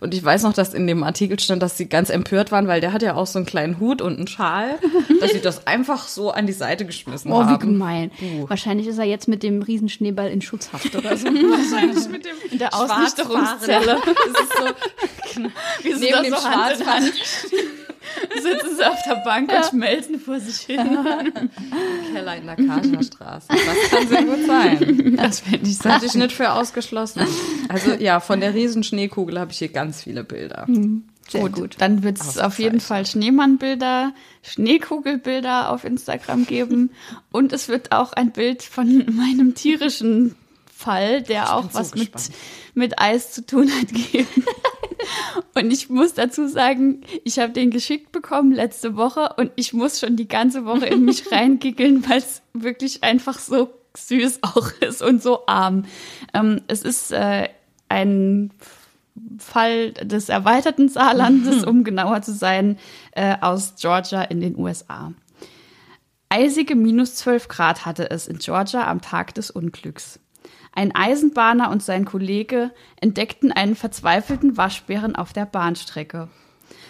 Und 0.00 0.14
ich 0.14 0.22
weiß 0.24 0.42
noch, 0.42 0.52
dass 0.52 0.74
in 0.74 0.86
dem 0.86 1.02
Artikel 1.02 1.38
stand, 1.40 1.62
dass 1.62 1.76
sie 1.76 1.86
ganz 1.86 2.10
empört 2.10 2.52
waren, 2.52 2.66
weil 2.68 2.80
der 2.80 2.92
hat 2.92 3.02
ja 3.02 3.14
auch 3.14 3.26
so 3.26 3.38
einen 3.38 3.46
kleinen 3.46 3.80
Hut 3.80 4.02
und 4.02 4.16
einen 4.18 4.26
Schal, 4.26 4.78
dass 5.20 5.32
sie 5.32 5.40
das 5.40 5.66
einfach 5.66 6.06
so 6.08 6.30
an 6.30 6.46
die 6.46 6.52
Seite 6.52 6.84
geschmissen 6.86 7.32
Oh, 7.32 7.40
wie 7.40 7.44
haben. 7.44 7.58
gemein. 7.60 8.10
Buh. 8.18 8.48
Wahrscheinlich 8.48 8.86
ist 8.86 8.98
er 8.98 9.04
jetzt 9.04 9.28
mit 9.28 9.42
dem 9.42 9.62
Riesenschneeball 9.62 10.30
in 10.30 10.42
Schutzhaft 10.42 10.94
oder 10.96 11.16
so. 11.16 11.26
Wahrscheinlich 11.28 12.08
mit 12.08 12.24
dem 12.24 12.36
In 12.50 12.58
der. 12.58 12.74
Ausnüchterungszelle. 12.74 13.96
Das 14.04 14.42
ist 14.42 14.52
so, 14.56 15.44
Wie 15.82 15.92
sie 15.94 16.00
neben 16.00 16.12
da 16.16 16.22
dem 16.22 16.34
so 16.34 16.44
Hand 16.44 16.80
in. 16.80 16.86
Hand 16.86 17.12
sitzen 18.42 18.76
sie 18.76 18.84
auf 18.84 19.02
der 19.06 19.16
Bank 19.16 19.52
und 19.52 19.64
schmelzen 19.66 20.18
vor 20.18 20.40
sich 20.40 20.60
hin. 20.60 20.78
Keller 22.12 22.36
in 22.36 22.46
der 22.46 22.56
Karcher 22.56 23.02
Straße. 23.02 23.48
Das 23.48 23.90
kann 23.90 24.08
sehr 24.08 24.24
gut 24.24 24.46
sein. 24.46 25.16
Das 25.16 25.40
fände 25.40 25.68
ich 25.68 25.78
Das 25.78 25.92
hatte 25.92 26.06
ich 26.06 26.14
nicht 26.14 26.32
für 26.32 26.52
ausgeschlossen. 26.52 27.22
Also 27.68 27.92
ja, 27.92 28.20
von 28.20 28.40
der 28.40 28.54
Riesenschneekugel 28.54 29.38
habe 29.38 29.52
ich 29.52 29.58
hier 29.58 29.68
ganz 29.68 30.02
viele 30.02 30.24
Bilder. 30.24 30.66
Sehr 31.30 31.42
gut, 31.42 31.54
gut. 31.54 31.76
Dann 31.78 32.02
wird 32.02 32.20
es 32.20 32.38
auf 32.38 32.58
jeden 32.58 32.80
Fall 32.80 33.06
Schneemannbilder, 33.06 34.12
Schneekugelbilder 34.42 35.70
auf 35.70 35.84
Instagram 35.84 36.46
geben. 36.46 36.90
und 37.30 37.52
es 37.52 37.68
wird 37.68 37.92
auch 37.92 38.12
ein 38.12 38.32
Bild 38.32 38.62
von 38.62 39.06
meinem 39.14 39.54
tierischen 39.54 40.34
Fall, 40.74 41.22
der 41.22 41.54
auch 41.54 41.62
bin 41.62 41.70
so 41.72 41.78
was 41.78 41.94
mit, 41.94 42.12
mit 42.74 42.98
Eis 42.98 43.32
zu 43.32 43.46
tun 43.46 43.70
hat, 43.70 43.92
geben. 43.92 44.44
Und 45.54 45.70
ich 45.70 45.88
muss 45.88 46.14
dazu 46.14 46.48
sagen, 46.48 47.02
ich 47.24 47.38
habe 47.38 47.52
den 47.52 47.70
geschickt 47.70 48.12
bekommen 48.12 48.52
letzte 48.52 48.96
Woche 48.96 49.34
und 49.36 49.50
ich 49.56 49.72
muss 49.72 50.00
schon 50.00 50.16
die 50.16 50.28
ganze 50.28 50.64
Woche 50.64 50.86
in 50.86 51.04
mich 51.04 51.30
reingickeln, 51.32 52.08
weil 52.08 52.18
es 52.18 52.42
wirklich 52.52 53.02
einfach 53.02 53.38
so 53.38 53.70
süß 53.96 54.40
auch 54.42 54.70
ist 54.80 55.02
und 55.02 55.22
so 55.22 55.46
arm. 55.46 55.84
Ähm, 56.34 56.62
es 56.68 56.82
ist 56.82 57.12
äh, 57.12 57.48
ein 57.88 58.52
Fall 59.38 59.92
des 59.92 60.28
erweiterten 60.28 60.88
Saarlandes, 60.88 61.64
um 61.64 61.84
genauer 61.84 62.22
zu 62.22 62.32
sein, 62.32 62.78
äh, 63.12 63.36
aus 63.40 63.74
Georgia 63.78 64.22
in 64.22 64.40
den 64.40 64.56
USA. 64.58 65.12
Eisige 66.28 66.76
minus 66.76 67.16
12 67.16 67.48
Grad 67.48 67.84
hatte 67.86 68.10
es 68.10 68.28
in 68.28 68.38
Georgia 68.38 68.86
am 68.86 69.00
Tag 69.00 69.34
des 69.34 69.50
Unglücks. 69.50 70.20
Ein 70.72 70.94
Eisenbahner 70.94 71.70
und 71.70 71.82
sein 71.82 72.04
Kollege 72.04 72.70
entdeckten 73.00 73.52
einen 73.52 73.74
verzweifelten 73.74 74.56
Waschbären 74.56 75.16
auf 75.16 75.32
der 75.32 75.46
Bahnstrecke. 75.46 76.28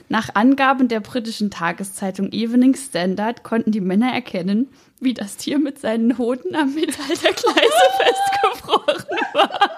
Nach 0.09 0.35
Angaben 0.35 0.89
der 0.89 1.01
britischen 1.01 1.51
Tageszeitung 1.51 2.33
Evening 2.33 2.75
Standard 2.75 3.45
konnten 3.45 3.71
die 3.71 3.81
Männer 3.81 4.13
erkennen, 4.13 4.69
wie 4.99 5.15
das 5.15 5.37
Tier 5.37 5.59
mit 5.59 5.79
seinen 5.79 6.19
Hoden 6.19 6.55
am 6.57 6.75
Metall 6.75 7.17
der 7.23 7.33
Gleise 7.33 7.61
festgefroren 7.99 9.05
war. 9.33 9.71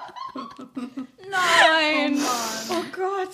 Nein. 1.29 2.17
Oh 2.69 2.83
Gott. 2.95 3.29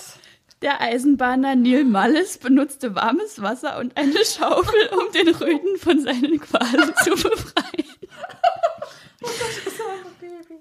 Der 0.61 0.81
Eisenbahner 0.81 1.55
Neil 1.55 1.85
Mullis 1.85 2.37
benutzte 2.37 2.93
warmes 2.93 3.41
Wasser 3.41 3.79
und 3.79 3.95
eine 3.95 4.25
Schaufel, 4.25 4.89
um 4.91 5.11
den 5.13 5.29
Röden 5.29 5.77
von 5.77 6.01
seinen 6.01 6.37
Qualen 6.39 6.93
zu 7.03 7.11
befreien. 7.11 7.68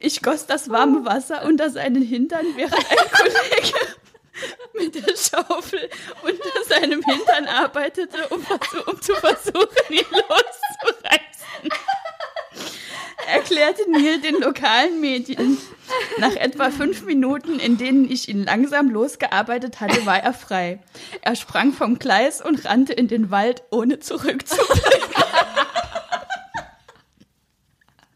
Ich 0.08 0.22
goss 0.22 0.46
das 0.46 0.70
warme 0.70 1.04
Wasser 1.04 1.44
unter 1.44 1.68
seinen 1.68 2.00
Hintern, 2.00 2.46
während 2.56 2.72
ein 2.72 3.10
Kollege 3.12 3.78
mit 4.72 4.94
der 4.94 5.14
Schaufel 5.14 5.90
unter 6.22 6.64
seinem 6.66 7.02
Hintern 7.02 7.46
arbeitete, 7.46 8.26
um, 8.30 8.42
um 8.86 9.02
zu 9.02 9.14
versuchen, 9.16 9.68
ihn 9.90 10.06
loszureißen. 10.10 11.68
Erklärte 13.26 13.82
Neil 13.90 14.18
den 14.22 14.40
lokalen 14.40 14.98
Medien. 14.98 15.58
Nach 16.16 16.36
etwa 16.36 16.70
fünf 16.70 17.04
Minuten, 17.04 17.58
in 17.58 17.76
denen 17.76 18.10
ich 18.10 18.30
ihn 18.30 18.44
langsam 18.44 18.88
losgearbeitet 18.88 19.78
hatte, 19.80 20.06
war 20.06 20.22
er 20.22 20.32
frei. 20.32 20.80
Er 21.20 21.36
sprang 21.36 21.74
vom 21.74 21.98
Gleis 21.98 22.40
und 22.40 22.64
rannte 22.64 22.94
in 22.94 23.08
den 23.08 23.30
Wald, 23.30 23.62
ohne 23.70 23.98
zurückzublicken. 23.98 25.22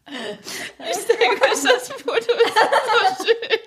Ich 0.95 1.05
denke, 1.05 1.39
das 1.39 1.89
Foto 1.89 2.17
ist 2.17 2.53
so 3.17 3.25
schön. 3.25 3.63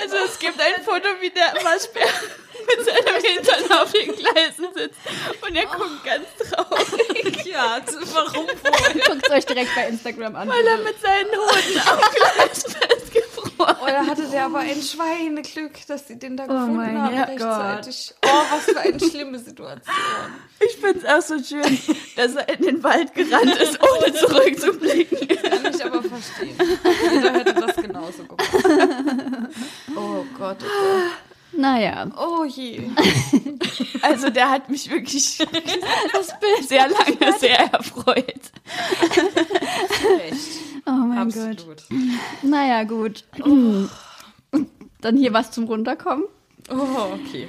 Also 0.00 0.16
es 0.16 0.38
gibt 0.38 0.60
ein 0.60 0.82
Foto, 0.84 1.08
wie 1.20 1.30
der 1.30 1.54
Waschbär 1.64 2.06
mit 2.66 2.84
seinem 2.84 3.22
Hintern 3.22 3.72
auf 3.78 3.90
den 3.92 4.14
Gleisen 4.14 4.72
sitzt. 4.74 4.98
Und 5.40 5.56
er 5.56 5.66
guckt 5.66 6.04
ganz 6.04 6.26
traurig, 6.38 7.03
Ja, 7.54 7.78
warum 8.14 8.46
wohl? 8.46 9.00
Guckt 9.06 9.30
euch 9.30 9.46
direkt 9.46 9.74
bei 9.74 9.88
Instagram 9.88 10.34
an. 10.36 10.48
weil 10.48 10.66
er 10.66 10.78
mit 10.78 10.96
seinen 11.00 11.30
Hoden 11.30 11.88
am 11.88 11.98
Gleis 12.14 12.62
festgefroren 12.64 13.76
Oder 13.82 14.06
hatte 14.06 14.24
der 14.28 14.44
aber 14.46 14.58
ein 14.58 14.82
Schweineglück, 14.82 15.86
dass 15.86 16.08
sie 16.08 16.18
den 16.18 16.36
da 16.36 16.46
gefunden 16.46 16.76
mein 16.76 17.00
haben 17.00 17.14
Herrgott. 17.14 17.86
rechtzeitig. 17.86 18.14
Oh, 18.24 18.28
was 18.50 18.64
für 18.64 18.80
eine 18.80 18.98
schlimme 19.00 19.38
Situation. 19.38 19.94
Ich 20.60 20.76
finde 20.76 20.98
es 20.98 21.04
auch 21.04 21.22
so 21.22 21.42
schön, 21.42 21.78
dass 22.16 22.34
er 22.34 22.48
in 22.48 22.62
den 22.64 22.82
Wald 22.82 23.14
gerannt 23.14 23.56
ist, 23.56 23.78
ohne 23.82 24.12
zurückzublicken. 24.14 25.28
Kann 25.28 25.74
ich 25.74 25.84
aber 25.84 26.02
verstehen. 26.02 26.56
Jeder 27.12 27.32
hätte 27.34 27.54
das 27.54 27.76
genauso 27.76 28.24
gemacht. 28.24 28.50
Oh 29.96 30.24
Gott, 30.36 30.58
oh 30.62 30.66
Gott. 30.66 31.12
Naja, 31.56 32.10
Oh 32.16 32.44
je. 32.44 32.90
Also 34.02 34.30
der 34.30 34.50
hat 34.50 34.68
mich 34.70 34.90
wirklich 34.90 35.38
sehr 36.62 36.88
lange 36.88 37.38
sehr 37.38 37.72
erfreut. 37.72 38.50
Oh 40.86 40.90
mein 40.90 41.30
Gott. 41.30 41.38
Absolut. 41.48 41.82
Naja, 42.42 42.82
gut. 42.84 43.24
Dann 45.00 45.16
hier 45.16 45.32
was 45.32 45.50
zum 45.52 45.64
Runterkommen. 45.64 46.24
Oh, 46.70 47.14
okay. 47.14 47.48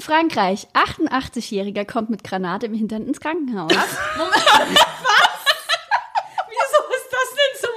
Frankreich, 0.00 0.68
88-Jähriger 0.74 1.84
kommt 1.84 2.08
mit 2.10 2.22
Granate 2.22 2.66
im 2.66 2.74
Hintern 2.74 3.04
ins 3.06 3.18
Krankenhaus. 3.20 3.72
Wieso 3.72 3.78
ist 6.94 7.10
das 7.10 7.34
denn 7.34 7.54
zum 7.60 7.74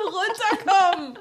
Runterkommen? 0.68 1.18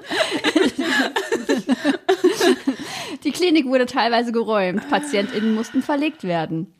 Die 3.23 3.30
Klinik 3.41 3.65
wurde 3.65 3.87
teilweise 3.87 4.31
geräumt. 4.31 4.87
PatientInnen 4.87 5.55
mussten 5.55 5.81
verlegt 5.81 6.23
werden. 6.23 6.71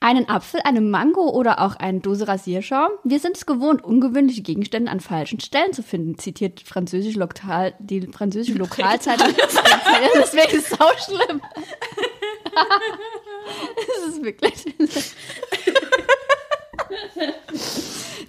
Einen 0.00 0.28
Apfel, 0.28 0.60
eine 0.64 0.80
Mango 0.80 1.30
oder 1.30 1.60
auch 1.60 1.76
eine 1.76 2.00
Dose 2.00 2.26
Rasierschaum. 2.26 2.90
Wir 3.04 3.20
sind 3.20 3.36
es 3.36 3.46
gewohnt, 3.46 3.84
ungewöhnliche 3.84 4.42
Gegenstände 4.42 4.90
an 4.90 4.98
falschen 4.98 5.38
Stellen 5.38 5.72
zu 5.72 5.84
finden, 5.84 6.18
zitiert 6.18 6.62
französisch 6.62 7.14
Lokal, 7.14 7.74
die 7.78 8.00
französische 8.08 8.58
Lokalzeitung. 8.58 9.28
Deswegen 10.16 10.56
ist 10.56 10.72
es 10.72 10.80
auch 10.80 10.98
schlimm. 10.98 11.40
Es 13.76 14.08
ist 14.08 14.22
wirklich. 14.22 14.64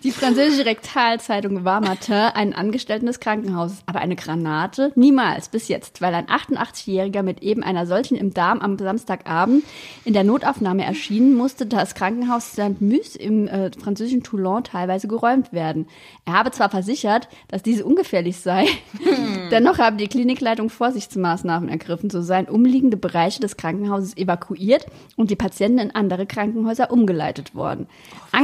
Die 0.04 0.12
französische 0.12 0.66
Rektalzeitung 0.66 1.64
war 1.64 1.80
Matin 1.80 2.14
einen 2.14 2.54
Angestellten 2.54 3.06
des 3.06 3.20
Krankenhauses, 3.20 3.84
aber 3.86 4.00
eine 4.00 4.16
Granate 4.16 4.92
niemals 4.96 5.50
bis 5.50 5.68
jetzt, 5.68 6.02
weil 6.02 6.16
ein 6.16 6.26
88-Jähriger 6.26 7.22
mit 7.22 7.44
eben 7.44 7.62
einer 7.62 7.86
solchen 7.86 8.18
im 8.18 8.34
Darm 8.34 8.62
am 8.62 8.80
Samstagabend 8.80 9.64
in 10.04 10.14
der 10.14 10.24
Notaufnahme 10.24 10.84
erschienen, 10.84 11.36
musste 11.36 11.68
das 11.68 11.94
Krankenhaus 11.94 12.54
Saint-Mus 12.54 13.16
im 13.16 13.48
äh, 13.48 13.70
französischen 13.80 14.24
Toulon 14.24 14.64
teilweise 14.64 15.08
geräumt 15.08 15.54
werden. 15.54 15.88
Er 16.26 16.34
habe 16.34 16.50
zwar 16.50 16.72
versichert, 16.72 17.28
dass 17.50 17.62
diese 17.62 17.86
ungefährlich 17.86 18.40
sei, 18.40 18.66
dennoch 19.52 19.78
habe 19.78 19.98
die 19.98 20.08
Klinikleitung 20.08 20.72
Vorsichtsmaßnahmen 20.72 21.70
ergriffen, 21.70 22.10
so 22.10 22.24
seien 22.24 22.48
umliegende 22.48 22.98
Bereiche 22.98 23.40
des 23.40 23.56
Krankenhauses 23.56 24.18
evakuiert 24.18 24.88
und 25.16 25.30
die 25.30 25.36
Patienten 25.36 25.78
in 25.78 25.92
andere 25.92 26.26
Krankenhäuser 26.26 26.90
umgeleitet 26.90 27.54
worden. 27.54 27.88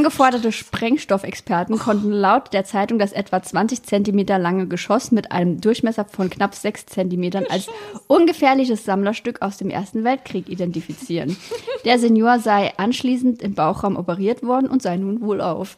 Angeforderte 0.07 0.53
Sprengstoffexperten 0.53 1.77
konnten 1.77 2.11
laut 2.11 2.53
der 2.53 2.63
Zeitung 2.63 2.97
das 2.97 3.11
etwa 3.11 3.43
20 3.43 3.83
Zentimeter 3.83 4.39
lange 4.39 4.65
Geschoss 4.65 5.11
mit 5.11 5.33
einem 5.33 5.59
Durchmesser 5.59 6.05
von 6.05 6.29
knapp 6.29 6.55
6 6.55 6.85
Zentimetern 6.85 7.45
als 7.49 7.67
ungefährliches 8.07 8.85
Sammlerstück 8.85 9.41
aus 9.41 9.57
dem 9.57 9.69
Ersten 9.69 10.05
Weltkrieg 10.05 10.47
identifizieren. 10.47 11.35
Der 11.83 11.99
Senior 11.99 12.39
sei 12.39 12.73
anschließend 12.77 13.41
im 13.41 13.53
Bauchraum 13.53 13.97
operiert 13.97 14.43
worden 14.43 14.69
und 14.69 14.81
sei 14.81 14.95
nun 14.95 15.19
wohlauf. 15.19 15.77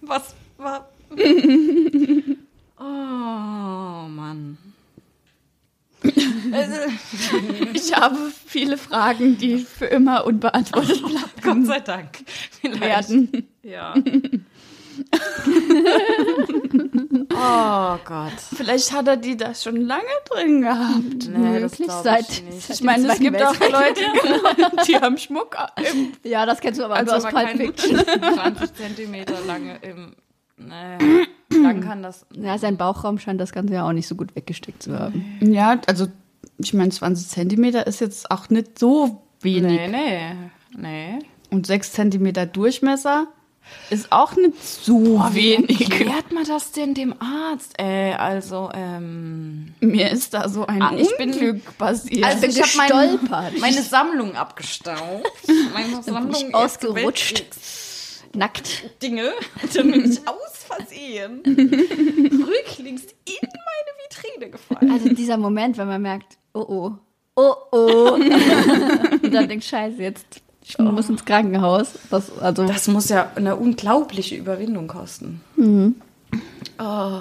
Was 0.00 0.36
war. 0.56 0.88
Oh, 2.80 4.06
Mann. 4.08 4.56
Ich 7.74 7.94
habe 7.94 8.16
viele 8.46 8.78
Fragen, 8.78 9.36
die 9.38 9.58
für 9.58 9.86
immer 9.86 10.24
unbeantwortet 10.24 11.02
Gott 11.42 11.66
sei 11.66 11.80
Dank. 11.80 12.18
Vielleicht. 12.60 12.80
werden. 13.10 13.48
Ja. 13.62 13.94
oh 17.34 17.98
Gott. 18.04 18.32
Vielleicht 18.56 18.92
hat 18.92 19.06
er 19.06 19.16
die 19.16 19.36
da 19.36 19.54
schon 19.54 19.76
lange 19.76 20.02
drin 20.28 20.62
gehabt. 20.62 21.28
Nee, 21.28 21.68
glaub 21.68 22.02
seit, 22.02 22.28
ich 22.30 22.42
nicht. 22.42 22.70
Ich 22.70 22.82
meine, 22.82 23.12
es 23.12 23.20
gibt 23.20 23.40
auch. 23.42 23.54
Leute, 23.60 24.02
genau, 24.22 24.84
die 24.86 24.96
haben 24.96 25.18
Schmuck 25.18 25.56
im 25.92 26.12
Ja, 26.24 26.46
das 26.46 26.60
kennst 26.60 26.80
du 26.80 26.84
aber 26.84 26.96
Also 26.96 27.16
nur 27.16 27.26
aus 27.26 27.32
Pulp 27.32 27.50
Fiction. 27.50 27.98
20 27.98 28.74
Zentimeter 28.74 29.40
lange 29.46 29.78
im. 29.82 30.16
Nee, 30.56 31.28
lang 31.62 31.80
kann 31.80 32.02
das. 32.02 32.26
Ja, 32.34 32.58
sein 32.58 32.76
Bauchraum 32.76 33.18
scheint 33.18 33.40
das 33.40 33.52
Ganze 33.52 33.74
ja 33.74 33.86
auch 33.88 33.92
nicht 33.92 34.08
so 34.08 34.14
gut 34.14 34.34
weggesteckt 34.34 34.82
zu 34.82 34.98
haben. 34.98 35.38
Ja, 35.40 35.80
also 35.86 36.06
ich 36.58 36.74
meine, 36.74 36.90
20 36.90 37.28
Zentimeter 37.28 37.86
ist 37.86 38.00
jetzt 38.00 38.30
auch 38.30 38.48
nicht 38.50 38.78
so 38.78 39.22
wenig. 39.40 39.72
Nee, 39.80 39.88
nee. 39.88 40.20
Nee. 40.76 41.18
Und 41.50 41.66
6 41.66 41.92
Zentimeter 41.92 42.46
Durchmesser 42.46 43.26
ist 43.90 44.12
auch 44.12 44.34
nicht 44.36 44.62
so 44.64 45.20
wenig. 45.32 45.80
Erklärt 45.90 46.32
man 46.32 46.44
das 46.44 46.72
denn 46.72 46.94
dem 46.94 47.14
Arzt? 47.20 47.72
Ey, 47.78 48.14
also, 48.14 48.70
ähm. 48.74 49.74
Mir 49.80 50.10
ist 50.10 50.32
da 50.34 50.48
so 50.48 50.66
ein 50.66 50.80
Ah, 50.82 50.92
ich 50.96 51.14
bin- 51.18 51.32
Unglück 51.32 51.76
passiert. 51.78 52.24
Also 52.24 52.40
bin 52.42 52.50
ich 52.50 52.62
habe 52.62 52.70
meine, 52.76 53.12
gestolpert. 53.18 53.58
meine 53.60 53.82
Sammlung 53.82 54.34
abgestaubt. 54.36 55.26
Meine 55.74 56.02
Sammlung 56.02 56.54
ausgerutscht. 56.54 57.44
Nackt. 58.34 59.02
Dinge. 59.02 59.32
Bin 59.74 60.04
ich 60.04 60.18
aus 60.26 60.64
Versehen 60.66 61.40
rücklings 61.44 63.02
in 63.24 63.38
meine 63.42 63.92
Vitrine 64.04 64.50
gefallen. 64.50 64.90
Also 64.92 65.08
dieser 65.14 65.36
Moment, 65.36 65.78
wenn 65.78 65.88
man 65.88 66.02
merkt, 66.02 66.36
oh 66.52 66.64
oh, 66.68 66.92
oh 67.36 67.54
oh. 67.72 68.12
Und 69.22 69.32
dann 69.34 69.48
denkt, 69.48 69.64
scheiße, 69.64 70.02
jetzt 70.02 70.42
ich 70.68 70.78
muss 70.78 71.08
ins 71.08 71.24
Krankenhaus. 71.24 71.94
Das, 72.10 72.36
also, 72.38 72.66
Das 72.66 72.88
muss 72.88 73.08
ja 73.08 73.32
eine 73.36 73.56
unglaubliche 73.56 74.36
Überwindung 74.36 74.86
kosten. 74.86 75.40
Oh. 76.78 77.20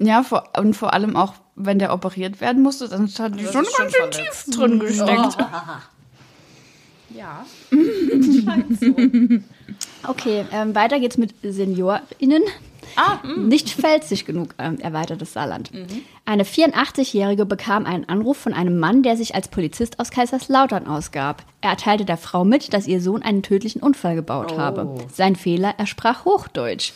ja, 0.00 0.22
vor, 0.24 0.48
und 0.58 0.74
vor 0.74 0.92
allem 0.92 1.14
auch, 1.14 1.34
wenn 1.54 1.78
der 1.78 1.92
operiert 1.92 2.40
werden 2.40 2.64
musste, 2.64 2.88
dann 2.88 3.06
hat 3.06 3.38
die 3.38 3.44
Das 3.44 3.52
schon 3.52 3.62
ist 3.62 3.76
ganz 3.78 3.92
schon 3.94 4.12
schön 4.12 4.12
verletzt. 4.12 4.44
tief 4.46 4.56
drin 4.56 4.78
gesteckt. 4.80 5.36
Ja. 7.12 7.44
Okay, 10.08 10.44
ähm, 10.52 10.74
weiter 10.74 10.98
geht's 11.00 11.18
mit 11.18 11.34
SeniorInnen. 11.42 12.42
Ah, 12.96 13.18
Nicht 13.36 13.70
felsig 13.70 14.24
genug, 14.26 14.54
ähm, 14.58 14.80
erweitertes 14.80 15.34
Saarland. 15.34 15.70
Eine 16.24 16.42
84-Jährige 16.44 17.46
bekam 17.46 17.86
einen 17.86 18.08
Anruf 18.08 18.36
von 18.36 18.52
einem 18.52 18.80
Mann, 18.80 19.04
der 19.04 19.16
sich 19.16 19.34
als 19.36 19.46
Polizist 19.46 20.00
aus 20.00 20.10
Kaiserslautern 20.10 20.88
ausgab. 20.88 21.44
Er 21.60 21.70
erteilte 21.70 22.04
der 22.04 22.16
Frau 22.16 22.44
mit, 22.44 22.72
dass 22.74 22.88
ihr 22.88 23.00
Sohn 23.00 23.22
einen 23.22 23.42
tödlichen 23.44 23.80
Unfall 23.80 24.16
gebaut 24.16 24.58
habe. 24.58 24.92
Sein 25.12 25.36
Fehler, 25.36 25.74
er 25.78 25.86
sprach 25.86 26.24
Hochdeutsch. 26.24 26.92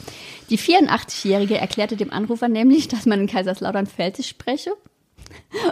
Die 0.51 0.59
84-Jährige 0.59 1.59
erklärte 1.59 1.97
dem 1.97 2.13
Anrufer 2.13 2.49
nämlich, 2.49 2.89
dass 2.89 3.07
man 3.07 3.21
in 3.21 3.27
Kaiserslautern 3.29 3.87
Pfälzisch 3.87 4.29
spreche. 4.31 4.73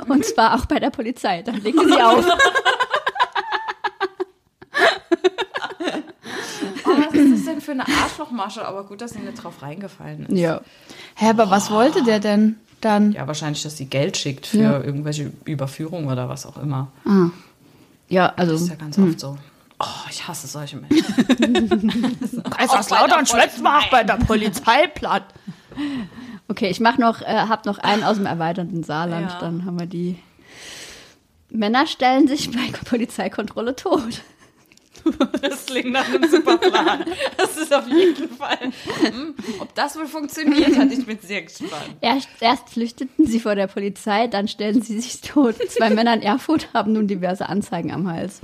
Und 0.09 0.25
zwar 0.25 0.55
auch 0.55 0.67
bei 0.67 0.79
der 0.79 0.91
Polizei. 0.91 1.43
Dann 1.43 1.61
legte 1.61 1.85
sie 1.87 2.01
auf. 2.01 2.25
Oh, 6.85 6.91
was 6.91 7.15
ist 7.15 7.33
das 7.33 7.45
denn 7.45 7.61
für 7.75 7.85
eine 7.91 8.03
Arschlochmasche? 8.03 8.67
Aber 8.67 8.85
gut, 8.85 9.01
dass 9.01 9.13
sie 9.13 9.21
nicht 9.21 9.43
drauf 9.43 9.63
reingefallen 9.63 10.27
ist. 10.27 10.39
Ja. 10.39 10.61
Hä, 11.17 11.31
aber 11.31 11.51
was 11.51 11.71
wollte 11.71 12.03
der 12.05 12.21
denn 12.21 12.57
dann? 12.81 13.13
Ja, 13.13 13.27
wahrscheinlich, 13.27 13.63
dass 13.63 13.77
sie 13.77 13.87
Geld 13.87 14.17
schickt 14.17 14.47
für 14.47 14.59
Ja. 14.59 14.81
irgendwelche 14.81 15.33
Überführungen 15.45 16.09
oder 16.11 16.29
was 16.29 16.47
auch 16.47 16.57
immer. 16.59 16.89
Ja, 18.09 18.33
also. 18.37 18.53
Das 18.53 18.63
ist 18.63 18.69
ja 18.69 18.75
ganz 18.77 18.99
oft 18.99 19.21
so. 19.21 19.39
Oh, 19.81 19.87
ich 20.11 20.27
hasse 20.29 20.47
solche 20.47 20.77
Menschen. 20.77 22.43
Kaiserslautern 22.57 23.27
schleppt 23.27 23.61
mal 23.63 23.83
bei 23.91 24.05
der 24.05 24.15
Polizei 24.15 24.87
platt. 24.87 25.25
Okay, 26.49 26.69
ich 26.69 26.79
mach 26.81 26.99
noch, 26.99 27.21
äh, 27.23 27.25
hab 27.49 27.67
noch 27.67 27.79
einen 27.79 28.05
aus 28.05 28.17
dem 28.17 28.27
erweiterten 28.27 28.85
Saarland. 28.85 29.31
Ja. 29.33 29.39
Dann 29.41 29.65
haben 29.65 29.79
wir 29.81 29.87
die. 29.87 30.19
Männer 31.51 31.87
stellen 31.87 32.29
sich 32.29 32.51
bei 32.51 32.71
Polizeikontrolle 32.85 33.75
tot. 33.75 34.23
Das 35.43 35.67
klingt 35.67 35.93
nach 35.93 36.09
einem 36.09 36.29
super 36.29 36.59
Plan. 36.59 37.05
Das 37.37 37.57
ist 37.57 37.75
auf 37.75 37.89
jeden 37.89 38.29
Fall. 38.29 38.59
Hm, 39.01 39.35
ob 39.61 39.75
das 39.75 39.97
wohl 39.97 40.07
funktioniert 40.07 40.77
hat, 40.77 40.93
ich 40.93 41.05
bin 41.05 41.19
sehr 41.21 41.43
gespannt. 41.43 41.97
Erst, 42.01 42.29
erst 42.41 42.69
flüchteten 42.71 43.27
sie 43.27 43.41
vor 43.41 43.55
der 43.55 43.67
Polizei, 43.67 44.27
dann 44.29 44.49
stellten 44.49 44.83
sie 44.83 45.01
sich 45.01 45.21
tot. 45.21 45.57
Zwei 45.69 45.91
Männer 45.95 46.15
in 46.15 46.23
Erfurt 46.23 46.73
haben 46.73 46.93
nun 46.93 47.09
diverse 47.09 47.49
Anzeigen 47.49 47.91
am 47.93 48.11
Hals. 48.11 48.41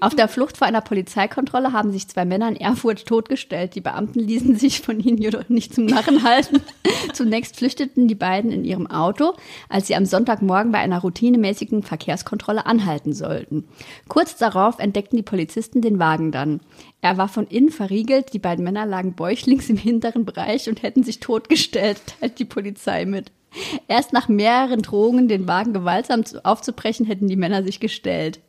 Auf 0.00 0.14
der 0.14 0.28
Flucht 0.28 0.56
vor 0.56 0.66
einer 0.66 0.80
Polizeikontrolle 0.80 1.72
haben 1.72 1.92
sich 1.92 2.08
zwei 2.08 2.24
Männer 2.24 2.48
in 2.48 2.56
Erfurt 2.56 3.06
totgestellt. 3.06 3.74
Die 3.74 3.80
Beamten 3.80 4.20
ließen 4.20 4.56
sich 4.56 4.80
von 4.80 5.00
ihnen 5.00 5.18
jedoch 5.18 5.48
nicht 5.48 5.74
zum 5.74 5.86
Narren 5.86 6.22
halten. 6.22 6.62
Zunächst 7.12 7.56
flüchteten 7.56 8.08
die 8.08 8.14
beiden 8.14 8.50
in 8.50 8.64
ihrem 8.64 8.86
Auto, 8.86 9.34
als 9.68 9.86
sie 9.86 9.96
am 9.96 10.06
Sonntagmorgen 10.06 10.72
bei 10.72 10.78
einer 10.78 11.00
routinemäßigen 11.00 11.82
Verkehrskontrolle 11.82 12.66
anhalten 12.66 13.12
sollten. 13.12 13.64
Kurz 14.08 14.36
darauf 14.36 14.78
entdeckten 14.78 15.16
die 15.16 15.22
Polizisten 15.22 15.82
den 15.82 15.89
Wagen 15.98 16.32
dann. 16.32 16.60
Er 17.00 17.16
war 17.16 17.28
von 17.28 17.46
innen 17.46 17.70
verriegelt, 17.70 18.32
die 18.32 18.38
beiden 18.38 18.64
Männer 18.64 18.86
lagen 18.86 19.14
bäuchlings 19.14 19.68
im 19.70 19.76
hinteren 19.76 20.24
Bereich 20.24 20.68
und 20.68 20.82
hätten 20.82 21.02
sich 21.02 21.20
totgestellt, 21.20 22.00
teilt 22.20 22.38
die 22.38 22.44
Polizei 22.44 23.04
mit. 23.04 23.32
Erst 23.88 24.12
nach 24.12 24.28
mehreren 24.28 24.82
Drohungen, 24.82 25.26
den 25.26 25.48
Wagen 25.48 25.72
gewaltsam 25.72 26.24
zu- 26.24 26.44
aufzubrechen, 26.44 27.06
hätten 27.06 27.26
die 27.26 27.36
Männer 27.36 27.64
sich 27.64 27.80
gestellt. 27.80 28.40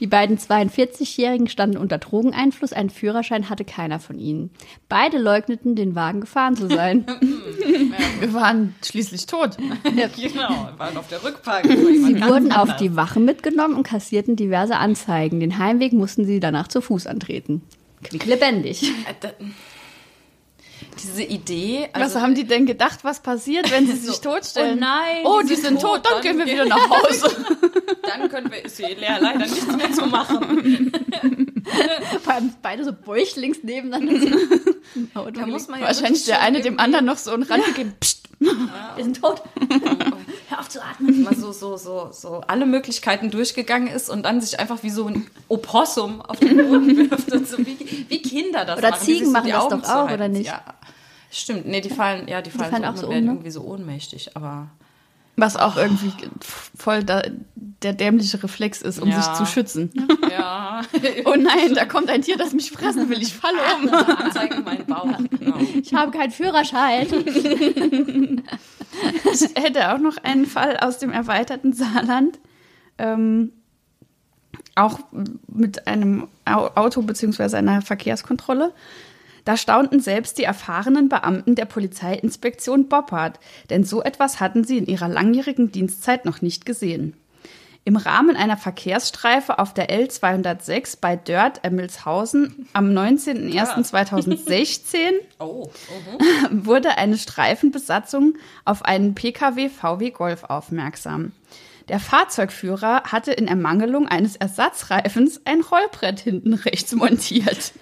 Die 0.00 0.06
beiden 0.06 0.38
42-Jährigen 0.38 1.48
standen 1.48 1.76
unter 1.76 1.98
Drogeneinfluss, 1.98 2.72
einen 2.72 2.90
Führerschein 2.90 3.48
hatte 3.50 3.64
keiner 3.64 4.00
von 4.00 4.18
ihnen. 4.18 4.50
Beide 4.88 5.18
leugneten, 5.18 5.76
den 5.76 5.94
Wagen 5.94 6.20
gefahren 6.20 6.56
zu 6.56 6.68
sein. 6.68 7.06
Wir 8.20 8.32
waren 8.34 8.74
schließlich 8.84 9.26
tot. 9.26 9.56
genau, 9.84 10.68
waren 10.78 10.96
auf 10.96 11.08
der 11.08 11.22
Rückbank. 11.22 11.66
Sie 11.66 12.22
wurden 12.22 12.52
auf 12.52 12.76
die 12.76 12.96
Wache 12.96 13.20
mitgenommen 13.20 13.74
und 13.76 13.82
kassierten 13.84 14.36
diverse 14.36 14.76
Anzeigen. 14.76 15.40
Den 15.40 15.58
Heimweg 15.58 15.92
mussten 15.92 16.24
sie 16.24 16.40
danach 16.40 16.68
zu 16.68 16.80
Fuß 16.80 17.06
antreten. 17.06 17.62
Quicklebendig. 18.02 18.82
Äh, 18.84 19.14
da- 19.20 19.32
Diese 21.02 21.22
Idee. 21.22 21.88
Also, 21.92 22.16
was 22.16 22.22
haben 22.22 22.34
die 22.34 22.44
denn 22.44 22.66
gedacht, 22.66 23.00
was 23.02 23.20
passiert, 23.20 23.70
wenn 23.70 23.86
sie 23.86 23.92
sich 23.96 24.16
So, 24.16 24.30
totstellen? 24.30 24.78
oh 24.78 24.80
nein, 24.80 25.16
Oh, 25.24 25.40
die 25.42 25.48
die 25.48 25.54
sind 25.54 25.80
sind 25.80 25.82
tot, 25.82 26.04
dann 26.04 26.12
dann 26.14 26.22
gehen 26.22 26.38
wir 26.38 26.46
wieder 26.46 26.64
nach 26.66 26.90
Hause. 26.90 27.30
Dann 28.02 28.28
können 28.28 28.50
wir, 28.50 28.64
ist 28.64 28.76
hier 28.78 28.96
leider 28.98 29.38
nichts 29.38 29.66
mehr 29.76 29.92
zu 29.92 30.06
machen. 30.06 30.92
Vor 32.22 32.32
allem 32.34 32.52
beide 32.62 32.84
so 32.84 32.92
bäuchlings 32.92 33.62
nebeneinander. 33.62 34.36
Da 35.32 35.46
muss 35.46 35.68
man 35.68 35.80
ja 35.80 35.86
Wahrscheinlich 35.86 36.24
der 36.24 36.40
eine 36.40 36.60
dem 36.60 36.78
anderen 36.80 37.04
noch 37.04 37.18
so 37.18 37.30
einen 37.30 37.42
Rand 37.44 37.64
gegeben. 37.66 37.94
Psst. 38.00 38.28
Wir 38.40 39.04
sind 39.04 39.20
tot. 39.20 39.42
Hör 40.50 40.60
auf 40.60 40.68
zu 40.68 40.82
atmen. 40.84 41.22
mal 41.22 41.34
so, 41.34 41.52
so, 41.52 41.76
so, 41.76 42.10
so 42.12 42.42
alle 42.46 42.66
Möglichkeiten 42.66 43.30
durchgegangen 43.30 43.88
ist 43.88 44.10
und 44.10 44.24
dann 44.24 44.40
sich 44.40 44.58
einfach 44.60 44.82
wie 44.82 44.90
so 44.90 45.06
ein 45.06 45.26
Opossum 45.48 46.20
auf 46.20 46.38
den 46.40 46.56
Boden 46.56 46.96
wirft 47.10 47.32
und 47.32 47.48
so 47.48 47.58
wie, 47.58 48.04
wie 48.08 48.20
Kinder 48.22 48.64
das 48.64 48.78
Oder 48.78 48.90
machen. 48.90 49.00
die 49.06 49.12
Ziegen 49.12 49.26
so 49.26 49.32
machen 49.32 49.46
die 49.46 49.52
das 49.52 49.62
Augen 49.64 49.80
doch 49.82 49.88
auch, 49.88 49.92
zuhalten. 49.92 50.14
oder 50.14 50.28
nicht? 50.28 50.46
Ja. 50.48 50.62
Stimmt, 51.32 51.66
nee, 51.66 51.80
die 51.80 51.90
fallen, 51.90 52.26
ja, 52.26 52.42
die 52.42 52.50
fallen, 52.50 52.70
fallen 52.70 52.82
so 52.82 52.88
auch 52.88 52.92
um 52.94 52.96
so 52.96 53.02
und 53.06 53.08
um, 53.08 53.14
werden 53.14 53.24
ne? 53.26 53.30
irgendwie 53.32 53.50
so 53.52 53.62
ohnmächtig, 53.62 54.36
aber 54.36 54.66
Was 55.36 55.56
auch 55.56 55.76
irgendwie 55.76 56.12
voll 56.76 57.04
da, 57.04 57.22
der 57.54 57.92
dämliche 57.92 58.42
Reflex 58.42 58.82
ist, 58.82 58.98
um 59.00 59.08
Ja. 59.08 59.22
sich 59.22 59.32
zu 59.34 59.46
schützen. 59.46 59.92
ja. 60.28 60.80
Oh 61.26 61.34
nein, 61.36 61.74
da 61.74 61.84
kommt 61.84 62.08
ein 62.10 62.22
Tier, 62.22 62.36
das 62.36 62.52
mich 62.52 62.70
fressen 62.72 63.08
will. 63.10 63.22
Ich 63.22 63.32
falle 63.34 63.58
um. 63.80 63.88
Anzeige 63.94 64.56
in 64.56 64.64
meinen 64.64 64.86
Bauch, 64.86 65.06
genau. 65.38 65.56
Ich 65.80 65.94
habe 65.94 66.10
keinen 66.10 66.32
Führerschein. 66.32 67.06
Ich 69.32 69.62
hätte 69.62 69.92
auch 69.92 69.98
noch 69.98 70.16
einen 70.22 70.46
Fall 70.46 70.76
aus 70.76 70.98
dem 70.98 71.10
erweiterten 71.10 71.72
Saarland. 71.72 72.38
Ähm, 72.98 73.52
auch 74.74 74.98
mit 75.48 75.86
einem 75.86 76.28
Au- 76.44 76.70
Auto 76.74 77.02
bzw. 77.02 77.56
einer 77.56 77.82
Verkehrskontrolle. 77.82 78.72
Da 79.44 79.56
staunten 79.56 80.00
selbst 80.00 80.38
die 80.38 80.44
erfahrenen 80.44 81.08
Beamten 81.08 81.54
der 81.54 81.64
Polizeiinspektion 81.64 82.88
Boppard, 82.88 83.40
denn 83.70 83.84
so 83.84 84.02
etwas 84.02 84.38
hatten 84.38 84.64
sie 84.64 84.78
in 84.78 84.86
ihrer 84.86 85.08
langjährigen 85.08 85.72
Dienstzeit 85.72 86.24
noch 86.24 86.42
nicht 86.42 86.66
gesehen. 86.66 87.14
Im 87.84 87.96
Rahmen 87.96 88.36
einer 88.36 88.58
Verkehrsstreife 88.58 89.58
auf 89.58 89.72
der 89.72 89.88
L206 89.88 90.98
bei 91.00 91.16
Dörth 91.16 91.64
Emmelshausen 91.64 92.68
am 92.74 92.90
19.01.2016 92.90 95.12
Oh, 95.38 95.70
wurde 96.50 96.98
eine 96.98 97.16
Streifenbesatzung 97.16 98.34
auf 98.66 98.84
einen 98.84 99.14
Pkw 99.14 99.70
VW 99.70 100.10
Golf 100.10 100.44
aufmerksam. 100.44 101.32
Der 101.88 102.00
Fahrzeugführer 102.00 103.04
hatte 103.04 103.32
in 103.32 103.48
Ermangelung 103.48 104.06
eines 104.06 104.36
Ersatzreifens 104.36 105.40
ein 105.46 105.62
Rollbrett 105.62 106.20
hinten 106.20 106.52
rechts 106.54 106.92
montiert. 106.92 107.72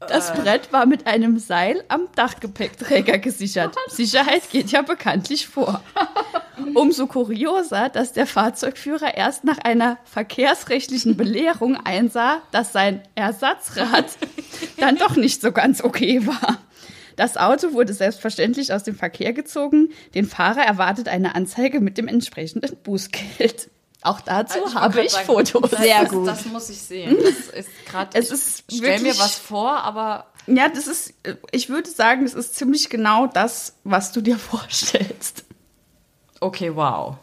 Das 0.00 0.34
Brett 0.34 0.72
war 0.72 0.84
mit 0.84 1.06
einem 1.06 1.38
Seil 1.38 1.82
am 1.88 2.08
Dachgepäckträger 2.14 3.16
gesichert. 3.18 3.74
Sicherheit 3.86 4.50
geht 4.50 4.70
ja 4.70 4.82
bekanntlich 4.82 5.46
vor. 5.46 5.82
Umso 6.74 7.06
kurioser, 7.06 7.88
dass 7.88 8.12
der 8.12 8.26
Fahrzeugführer 8.26 9.16
erst 9.16 9.44
nach 9.44 9.58
einer 9.58 9.98
verkehrsrechtlichen 10.04 11.16
Belehrung 11.16 11.76
einsah, 11.76 12.42
dass 12.50 12.72
sein 12.72 13.02
Ersatzrad 13.14 14.06
dann 14.78 14.96
doch 14.96 15.16
nicht 15.16 15.42
so 15.42 15.52
ganz 15.52 15.82
okay 15.82 16.26
war. 16.26 16.58
Das 17.16 17.36
Auto 17.38 17.72
wurde 17.72 17.94
selbstverständlich 17.94 18.72
aus 18.72 18.84
dem 18.84 18.94
Verkehr 18.94 19.32
gezogen. 19.32 19.88
Den 20.14 20.26
Fahrer 20.26 20.62
erwartet 20.62 21.08
eine 21.08 21.34
Anzeige 21.34 21.80
mit 21.80 21.96
dem 21.98 22.08
entsprechenden 22.08 22.76
Bußgeld. 22.82 23.70
Auch 24.02 24.20
dazu 24.20 24.62
Also 24.62 24.68
ich 24.68 24.74
habe 24.74 25.00
ich 25.02 25.12
gerade 25.12 25.24
Fotos. 25.24 25.70
Sehr 25.70 26.02
das, 26.02 26.10
gut. 26.10 26.28
Das 26.28 26.44
muss 26.44 26.70
ich 26.70 26.80
sehen. 26.80 27.16
Das 27.22 27.48
ist 27.48 27.68
gerade. 27.86 28.16
Es 28.18 28.30
ist 28.30 28.64
ich 28.68 28.78
stell 28.78 29.00
mir 29.00 29.18
was 29.18 29.34
vor, 29.34 29.72
aber 29.78 30.26
Ja, 30.46 30.68
das 30.68 30.86
ist, 30.86 31.14
ich 31.50 31.70
würde 31.70 31.90
sagen, 31.90 32.24
das 32.24 32.34
ist 32.34 32.54
ziemlich 32.54 32.90
genau 32.90 33.26
das, 33.26 33.74
was 33.82 34.12
du 34.12 34.20
dir 34.20 34.38
vorstellst. 34.38 35.45
Okay, 36.40 36.74
wow. 36.74 37.16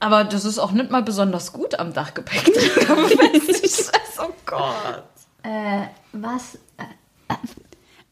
Aber 0.00 0.24
das 0.24 0.44
ist 0.44 0.58
auch 0.58 0.72
nicht 0.72 0.90
mal 0.90 1.02
besonders 1.02 1.52
gut 1.52 1.78
am 1.78 1.92
Dachgepäckträger 1.92 2.96
befestigt. 3.32 3.92
oh 4.18 4.32
Gott. 4.46 5.04
Äh, 5.42 5.86
was? 6.12 6.58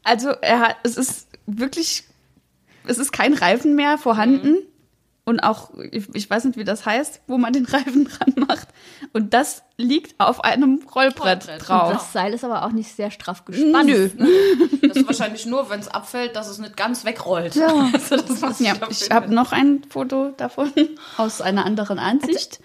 Also 0.04 0.30
er 0.30 0.61
hat, 0.61 0.76
es 0.82 0.96
ist 0.96 1.28
wirklich, 1.46 2.04
es 2.87 2.98
ist 2.98 3.12
kein 3.12 3.34
Reifen 3.34 3.74
mehr 3.74 3.98
vorhanden. 3.98 4.58
Und 5.28 5.40
auch, 5.40 5.72
ich, 5.92 6.08
ich 6.14 6.30
weiß 6.30 6.44
nicht, 6.44 6.58
wie 6.58 6.64
das 6.64 6.86
heißt, 6.86 7.20
wo 7.26 7.36
man 7.36 7.52
den 7.52 7.66
Reifen 7.66 8.04
dran 8.08 8.32
macht. 8.48 8.68
Und 9.12 9.34
das 9.34 9.62
liegt 9.76 10.18
auf 10.18 10.42
einem 10.42 10.80
Rollbrett, 10.94 11.46
Rollbrett, 11.46 11.68
drauf. 11.68 11.92
Das 11.92 12.14
Seil 12.14 12.32
ist 12.32 12.44
aber 12.44 12.64
auch 12.64 12.72
nicht 12.72 12.96
sehr 12.96 13.10
straff 13.10 13.44
gespannt. 13.44 13.90
Nö. 13.90 14.08
Das 14.80 14.96
ist 14.96 15.06
wahrscheinlich 15.06 15.44
nur, 15.44 15.68
wenn 15.68 15.80
es 15.80 15.88
abfällt, 15.88 16.34
dass 16.34 16.48
es 16.48 16.56
nicht 16.56 16.78
ganz 16.78 17.04
wegrollt. 17.04 17.56
Ja. 17.56 17.68
Also 17.92 18.16
das 18.16 18.40
was 18.40 18.60
Ja, 18.60 18.74
ich 18.88 19.10
habe 19.10 19.34
noch 19.34 19.52
ein 19.52 19.82
Foto 19.90 20.30
davon 20.38 20.72
aus 21.18 21.42
einer 21.42 21.66
anderen 21.66 21.98
Ansicht. 21.98 22.60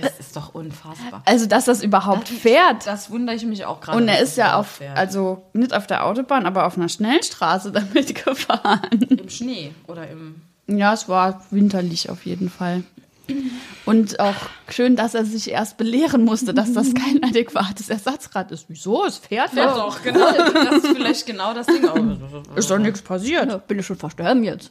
Es 0.00 0.20
ist 0.20 0.36
doch 0.36 0.54
unfassbar. 0.54 1.22
Also, 1.24 1.46
dass 1.46 1.64
das 1.64 1.82
überhaupt 1.82 2.28
fährt. 2.28 2.86
Das 2.86 3.10
wundere 3.10 3.34
ich 3.34 3.44
mich 3.44 3.64
auch 3.64 3.80
gerade. 3.80 3.98
Und 3.98 4.06
er 4.06 4.20
ist 4.20 4.36
ja 4.36 4.56
auf, 4.56 4.68
fährt. 4.68 4.96
also 4.96 5.42
nicht 5.52 5.74
auf 5.74 5.88
der 5.88 6.06
Autobahn, 6.06 6.46
aber 6.46 6.66
auf 6.66 6.76
einer 6.76 6.88
Schnellstraße 6.88 7.72
damit 7.72 8.24
gefahren. 8.24 9.00
im 9.00 9.28
Schnee 9.28 9.72
oder 9.88 10.08
im. 10.08 10.42
Ja, 10.66 10.92
es 10.94 11.08
war 11.08 11.44
winterlich 11.50 12.10
auf 12.10 12.24
jeden 12.26 12.48
Fall. 12.50 12.82
Und 13.86 14.20
auch 14.20 14.34
schön, 14.68 14.96
dass 14.96 15.14
er 15.14 15.24
sich 15.24 15.50
erst 15.50 15.78
belehren 15.78 16.24
musste, 16.24 16.52
dass 16.52 16.72
das 16.74 16.92
kein 16.94 17.22
adäquates 17.24 17.88
Ersatzrad 17.88 18.50
ist. 18.52 18.66
Wieso? 18.68 19.04
Es 19.06 19.16
fährt 19.18 19.54
Ja, 19.54 19.66
doch. 19.74 19.96
doch, 19.96 20.02
genau. 20.02 20.30
Das 20.52 20.84
ist 20.84 20.88
vielleicht 20.88 21.26
genau 21.26 21.54
das 21.54 21.66
Ding. 21.66 21.84
Ist 22.56 22.70
doch 22.70 22.78
nichts 22.78 23.00
passiert. 23.02 23.66
Bin 23.66 23.78
ich 23.78 23.86
schon 23.86 23.96
versterben 23.96 24.44
jetzt. 24.44 24.70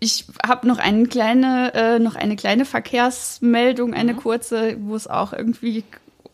Ich 0.00 0.26
habe 0.46 0.66
noch 0.66 0.78
eine 0.78 1.06
kleine, 1.06 1.74
äh, 1.74 1.98
noch 1.98 2.14
eine 2.14 2.36
kleine 2.36 2.64
Verkehrsmeldung, 2.64 3.92
eine 3.94 4.14
kurze, 4.14 4.76
wo 4.80 4.94
es 4.94 5.06
auch 5.08 5.32
irgendwie 5.32 5.84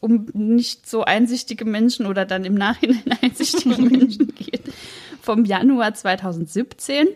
um 0.01 0.27
nicht 0.35 0.89
so 0.89 1.03
einsichtige 1.05 1.65
Menschen 1.65 2.07
oder 2.07 2.27
dann 2.27 2.45
im 2.45 2.55
Nachhinein 2.55 3.03
einsichtige 3.23 3.81
Menschen 3.81 4.35
geht. 4.35 4.63
Vom 5.23 5.45
Januar 5.47 5.95
2017. 5.95 7.09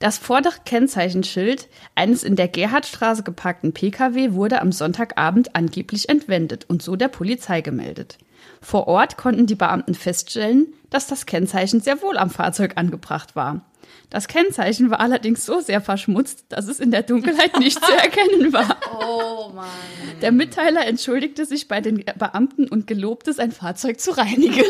Das 0.00 0.18
vordere 0.18 0.54
Kennzeichenschild 0.64 1.68
eines 1.94 2.24
in 2.24 2.36
der 2.36 2.48
Gerhardstraße 2.48 3.22
geparkten 3.22 3.72
Pkw 3.72 4.32
wurde 4.32 4.60
am 4.60 4.72
Sonntagabend 4.72 5.54
angeblich 5.54 6.08
entwendet 6.08 6.64
und 6.68 6.82
so 6.82 6.96
der 6.96 7.08
Polizei 7.08 7.60
gemeldet. 7.60 8.18
Vor 8.60 8.88
Ort 8.88 9.16
konnten 9.16 9.46
die 9.46 9.54
Beamten 9.54 9.94
feststellen, 9.94 10.74
dass 10.90 11.06
das 11.06 11.26
Kennzeichen 11.26 11.80
sehr 11.80 12.02
wohl 12.02 12.18
am 12.18 12.30
Fahrzeug 12.30 12.72
angebracht 12.76 13.36
war. 13.36 13.64
Das 14.10 14.28
Kennzeichen 14.28 14.90
war 14.90 15.00
allerdings 15.00 15.44
so 15.44 15.60
sehr 15.60 15.80
verschmutzt, 15.80 16.46
dass 16.48 16.68
es 16.68 16.80
in 16.80 16.90
der 16.90 17.02
Dunkelheit 17.02 17.58
nicht 17.58 17.82
zu 17.84 17.92
erkennen 17.92 18.52
war. 18.52 18.76
Oh 19.00 19.50
Mann. 19.54 19.66
Der 20.22 20.32
Mitteiler 20.32 20.86
entschuldigte 20.86 21.46
sich 21.46 21.68
bei 21.68 21.80
den 21.80 22.04
Beamten 22.18 22.68
und 22.68 22.86
gelobte, 22.86 23.32
sein 23.32 23.52
Fahrzeug 23.52 24.00
zu 24.00 24.12
reinigen. 24.12 24.64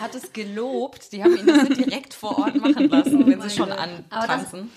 Er 0.00 0.04
hat 0.04 0.14
es 0.14 0.32
gelobt. 0.32 1.12
Die 1.12 1.22
haben 1.22 1.36
ihn 1.36 1.46
das 1.46 1.68
direkt 1.68 2.14
vor 2.14 2.38
Ort 2.38 2.56
machen 2.56 2.88
lassen, 2.88 3.26
wenn 3.26 3.42
sie 3.42 3.50
schon 3.50 3.70
antanzen. 3.70 4.70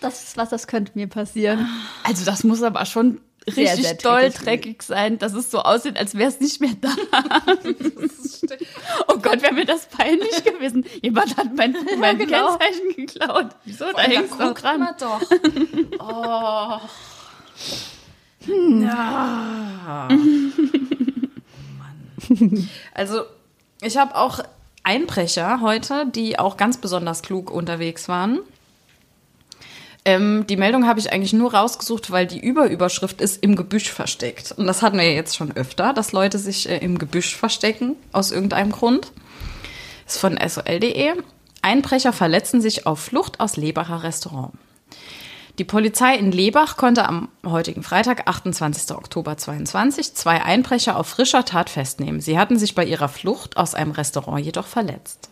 Das 0.00 0.24
ist 0.24 0.38
was, 0.38 0.48
das 0.48 0.66
könnte 0.66 0.92
mir 0.94 1.06
passieren. 1.06 1.68
Also 2.02 2.24
das 2.24 2.44
muss 2.44 2.62
aber 2.62 2.86
schon 2.86 3.20
richtig 3.46 3.82
sehr 3.82 3.94
doll 3.94 4.30
dreckig. 4.30 4.40
dreckig 4.40 4.82
sein, 4.82 5.18
dass 5.18 5.34
es 5.34 5.50
so 5.50 5.60
aussieht, 5.60 5.98
als 5.98 6.14
wäre 6.14 6.30
es 6.30 6.40
nicht 6.40 6.60
mehr 6.60 6.72
da. 6.80 6.94
Oh 9.06 9.18
Gott, 9.18 9.42
wäre 9.42 9.52
mir 9.52 9.66
das 9.66 9.86
peinlich 9.86 10.42
gewesen. 10.42 10.84
Jemand 11.02 11.36
hat 11.36 11.54
mein, 11.54 11.76
mein 11.98 12.18
genau. 12.18 12.56
Kennzeichen 12.56 12.96
geklaut. 12.96 13.48
Wieso? 13.64 13.92
Da 13.92 14.00
hängst 14.00 14.40
du 14.40 14.54
dran. 14.54 14.80
mal 14.80 14.96
doch. 14.98 15.20
Oh. 15.98 16.80
Ja. 18.48 20.08
Mann. 21.78 22.68
Also, 22.94 23.24
ich 23.82 23.96
habe 23.96 24.14
auch 24.14 24.40
Einbrecher 24.82 25.60
heute, 25.60 26.06
die 26.06 26.38
auch 26.38 26.56
ganz 26.56 26.78
besonders 26.78 27.22
klug 27.22 27.50
unterwegs 27.50 28.08
waren. 28.08 28.40
Ähm, 30.04 30.46
die 30.48 30.56
Meldung 30.56 30.86
habe 30.86 30.98
ich 30.98 31.12
eigentlich 31.12 31.34
nur 31.34 31.54
rausgesucht, 31.54 32.10
weil 32.10 32.26
die 32.26 32.40
Überüberschrift 32.40 33.20
ist 33.20 33.42
im 33.42 33.54
Gebüsch 33.54 33.90
versteckt. 33.90 34.52
Und 34.56 34.66
das 34.66 34.80
hatten 34.82 34.96
wir 34.96 35.12
jetzt 35.12 35.36
schon 35.36 35.54
öfter, 35.54 35.92
dass 35.92 36.12
Leute 36.12 36.38
sich 36.38 36.68
äh, 36.68 36.78
im 36.78 36.98
Gebüsch 36.98 37.36
verstecken, 37.36 37.96
aus 38.12 38.30
irgendeinem 38.30 38.72
Grund. 38.72 39.12
Ist 40.06 40.18
von 40.18 40.38
sol.de. 40.48 41.12
Einbrecher 41.62 42.12
verletzen 42.14 42.62
sich 42.62 42.86
auf 42.86 43.00
Flucht 43.00 43.40
aus 43.40 43.56
Lebacher 43.56 44.02
Restaurant. 44.02 44.52
Die 45.58 45.64
Polizei 45.64 46.16
in 46.16 46.32
Lebach 46.32 46.76
konnte 46.76 47.06
am 47.06 47.28
heutigen 47.44 47.82
Freitag, 47.82 48.28
28. 48.28 48.96
Oktober 48.96 49.36
22, 49.36 50.14
zwei 50.14 50.42
Einbrecher 50.42 50.96
auf 50.96 51.08
frischer 51.08 51.44
Tat 51.44 51.68
festnehmen. 51.68 52.20
Sie 52.20 52.38
hatten 52.38 52.58
sich 52.58 52.74
bei 52.74 52.84
ihrer 52.84 53.08
Flucht 53.08 53.56
aus 53.56 53.74
einem 53.74 53.90
Restaurant 53.90 54.44
jedoch 54.44 54.66
verletzt. 54.66 55.28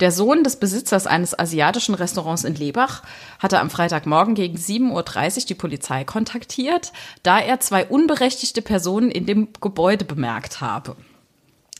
Der 0.00 0.10
Sohn 0.10 0.42
des 0.42 0.56
Besitzers 0.56 1.06
eines 1.06 1.38
asiatischen 1.38 1.94
Restaurants 1.94 2.44
in 2.44 2.54
Lebach 2.54 3.02
hatte 3.38 3.60
am 3.60 3.70
Freitagmorgen 3.70 4.34
gegen 4.34 4.56
7.30 4.56 4.90
Uhr 4.90 5.46
die 5.46 5.54
Polizei 5.54 6.04
kontaktiert, 6.04 6.92
da 7.22 7.38
er 7.38 7.60
zwei 7.60 7.86
unberechtigte 7.86 8.62
Personen 8.62 9.10
in 9.10 9.26
dem 9.26 9.48
Gebäude 9.60 10.04
bemerkt 10.04 10.60
habe. 10.60 10.96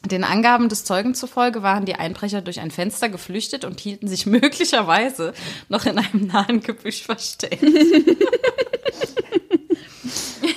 Den 0.05 0.25
Angaben 0.25 0.69
des 0.69 0.85
Zeugen 0.85 1.15
zufolge 1.15 1.63
waren 1.63 1.85
die 1.85 1.95
Einbrecher 1.95 2.43
durch 2.43 2.61
ein 2.61 2.71
Fenster 2.73 3.09
geflüchtet 3.09 3.65
und 3.65 3.81
hielten 3.81 4.09
sich 4.09 4.27
möglicherweise 4.27 5.33
noch 5.69 5.87
in 5.87 5.99
einem 5.99 6.27
nahen 6.27 6.61
Gebüsch 6.61 7.03
versteckt. 7.03 7.63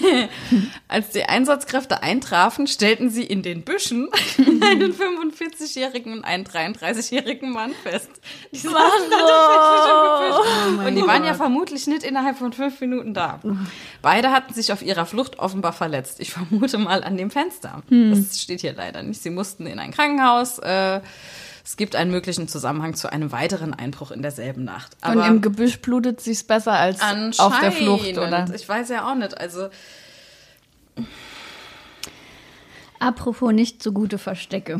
Als 0.88 1.10
die 1.10 1.24
Einsatzkräfte 1.24 2.04
eintrafen, 2.04 2.68
stellten 2.68 3.10
sie 3.10 3.24
in 3.24 3.42
den 3.42 3.64
Büschen 3.64 4.10
einen 4.38 4.94
45-jährigen 4.94 6.14
und 6.14 6.24
einen 6.24 6.46
33-jährigen 6.46 7.52
Mann 7.52 7.72
fest. 7.84 8.10
Die 8.52 8.58
saßen 8.58 8.78
oh 8.78 10.88
und 10.88 10.96
die 10.96 11.06
waren 11.06 11.24
ja 11.24 11.34
vermutlich 11.34 11.88
nicht 11.88 12.04
innerhalb 12.04 12.38
von 12.38 12.54
fünf 12.54 12.80
Minuten 12.82 13.14
da. 13.14 13.40
Beide 14.02 14.32
hatten 14.32 14.54
sich 14.54 14.72
auf 14.72 14.82
ihrer 14.82 15.06
Flucht 15.06 15.40
offenbar 15.40 15.74
verletzt. 15.74 16.20
Ich 16.20 16.32
vermute 16.32 16.78
mal 16.78 17.04
an 17.04 17.18
dem 17.18 17.32
Fenster. 17.32 17.84
Hm. 17.90 18.12
Das 18.12 18.42
steht 18.42 18.62
hier 18.62 18.74
leider 18.74 19.04
nicht. 19.04 19.22
Sie 19.22 19.30
mussten 19.30 19.68
in 19.68 19.80
ein 19.80 19.92
Krankenhaus. 19.92 20.60
Äh, 20.60 21.02
es 21.66 21.78
gibt 21.78 21.96
einen 21.96 22.12
möglichen 22.12 22.48
Zusammenhang 22.48 22.94
zu 22.94 23.12
einem 23.12 23.32
weiteren 23.32 23.74
Einbruch 23.74 24.12
in 24.12 24.22
derselben 24.22 24.64
Nacht. 24.64 24.96
Aber 25.02 25.24
und 25.24 25.28
im 25.28 25.42
Gebüsch 25.42 25.82
blutet 25.82 26.22
sich's 26.22 26.44
besser 26.44 26.74
als 26.74 27.02
auf 27.40 27.60
der 27.60 27.72
Flucht, 27.72 28.18
oder? 28.20 28.46
Ich 28.54 28.70
weiß 28.70 28.90
ja 28.90 29.12
auch 29.12 29.16
nicht. 29.16 29.36
Also 29.36 29.70
Apropos 33.00 33.52
nicht 33.52 33.82
so 33.82 33.92
gute 33.92 34.20
Verstecke. 34.20 34.80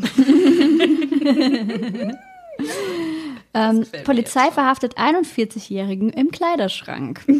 ähm, 3.54 3.86
Polizei 4.04 4.50
verhaftet 4.52 4.96
41-Jährigen 4.96 6.10
im 6.10 6.30
Kleiderschrank. 6.30 7.20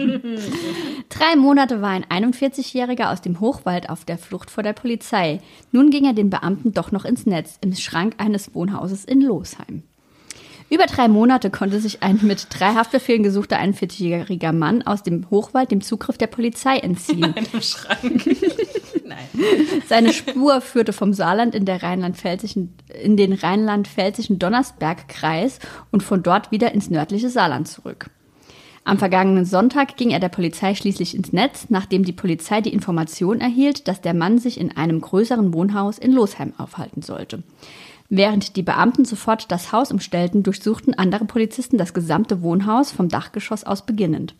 Drei 1.08 1.36
Monate 1.36 1.82
war 1.82 1.90
ein 1.90 2.04
41-Jähriger 2.04 3.12
aus 3.12 3.20
dem 3.20 3.40
Hochwald 3.40 3.90
auf 3.90 4.04
der 4.04 4.18
Flucht 4.18 4.50
vor 4.50 4.62
der 4.62 4.72
Polizei. 4.72 5.40
Nun 5.72 5.90
ging 5.90 6.04
er 6.04 6.12
den 6.12 6.30
Beamten 6.30 6.72
doch 6.72 6.92
noch 6.92 7.04
ins 7.04 7.26
Netz, 7.26 7.58
im 7.60 7.74
Schrank 7.74 8.14
eines 8.18 8.54
Wohnhauses 8.54 9.04
in 9.04 9.20
Losheim. 9.20 9.82
Über 10.70 10.86
drei 10.86 11.08
Monate 11.08 11.50
konnte 11.50 11.80
sich 11.80 12.04
ein 12.04 12.20
mit 12.22 12.46
drei 12.50 12.74
Haftbefehlen 12.74 13.24
gesuchter 13.24 13.58
41-jähriger 13.58 14.52
Mann 14.52 14.82
aus 14.82 15.02
dem 15.02 15.28
Hochwald 15.28 15.72
dem 15.72 15.80
Zugriff 15.80 16.16
der 16.16 16.28
Polizei 16.28 16.76
entziehen. 16.76 17.24
In 17.24 17.34
einem 17.34 17.60
Schrank. 17.60 18.24
Nein. 19.04 19.18
Seine 19.88 20.12
Spur 20.12 20.60
führte 20.60 20.92
vom 20.92 21.12
Saarland 21.12 21.56
in, 21.56 21.66
Rheinland-Pfälzischen, 21.68 22.74
in 23.02 23.16
den 23.16 23.32
rheinland-pfälzischen 23.32 24.38
Donnersbergkreis 24.38 25.58
und 25.90 26.04
von 26.04 26.22
dort 26.22 26.52
wieder 26.52 26.72
ins 26.72 26.88
nördliche 26.88 27.30
Saarland 27.30 27.66
zurück. 27.66 28.10
Am 28.82 28.98
vergangenen 28.98 29.44
Sonntag 29.44 29.96
ging 29.96 30.10
er 30.10 30.20
der 30.20 30.30
Polizei 30.30 30.74
schließlich 30.74 31.14
ins 31.14 31.32
Netz, 31.32 31.66
nachdem 31.68 32.04
die 32.04 32.12
Polizei 32.12 32.60
die 32.60 32.72
Information 32.72 33.40
erhielt, 33.40 33.88
dass 33.88 34.00
der 34.00 34.14
Mann 34.14 34.38
sich 34.38 34.58
in 34.58 34.76
einem 34.76 35.00
größeren 35.00 35.52
Wohnhaus 35.52 35.98
in 35.98 36.12
Losheim 36.12 36.54
aufhalten 36.56 37.02
sollte. 37.02 37.42
Während 38.12 38.56
die 38.56 38.62
Beamten 38.64 39.04
sofort 39.04 39.52
das 39.52 39.70
Haus 39.70 39.92
umstellten, 39.92 40.42
durchsuchten 40.42 40.94
andere 40.94 41.26
Polizisten 41.26 41.78
das 41.78 41.94
gesamte 41.94 42.42
Wohnhaus 42.42 42.90
vom 42.90 43.08
Dachgeschoss 43.08 43.62
aus 43.62 43.86
beginnend. 43.86 44.34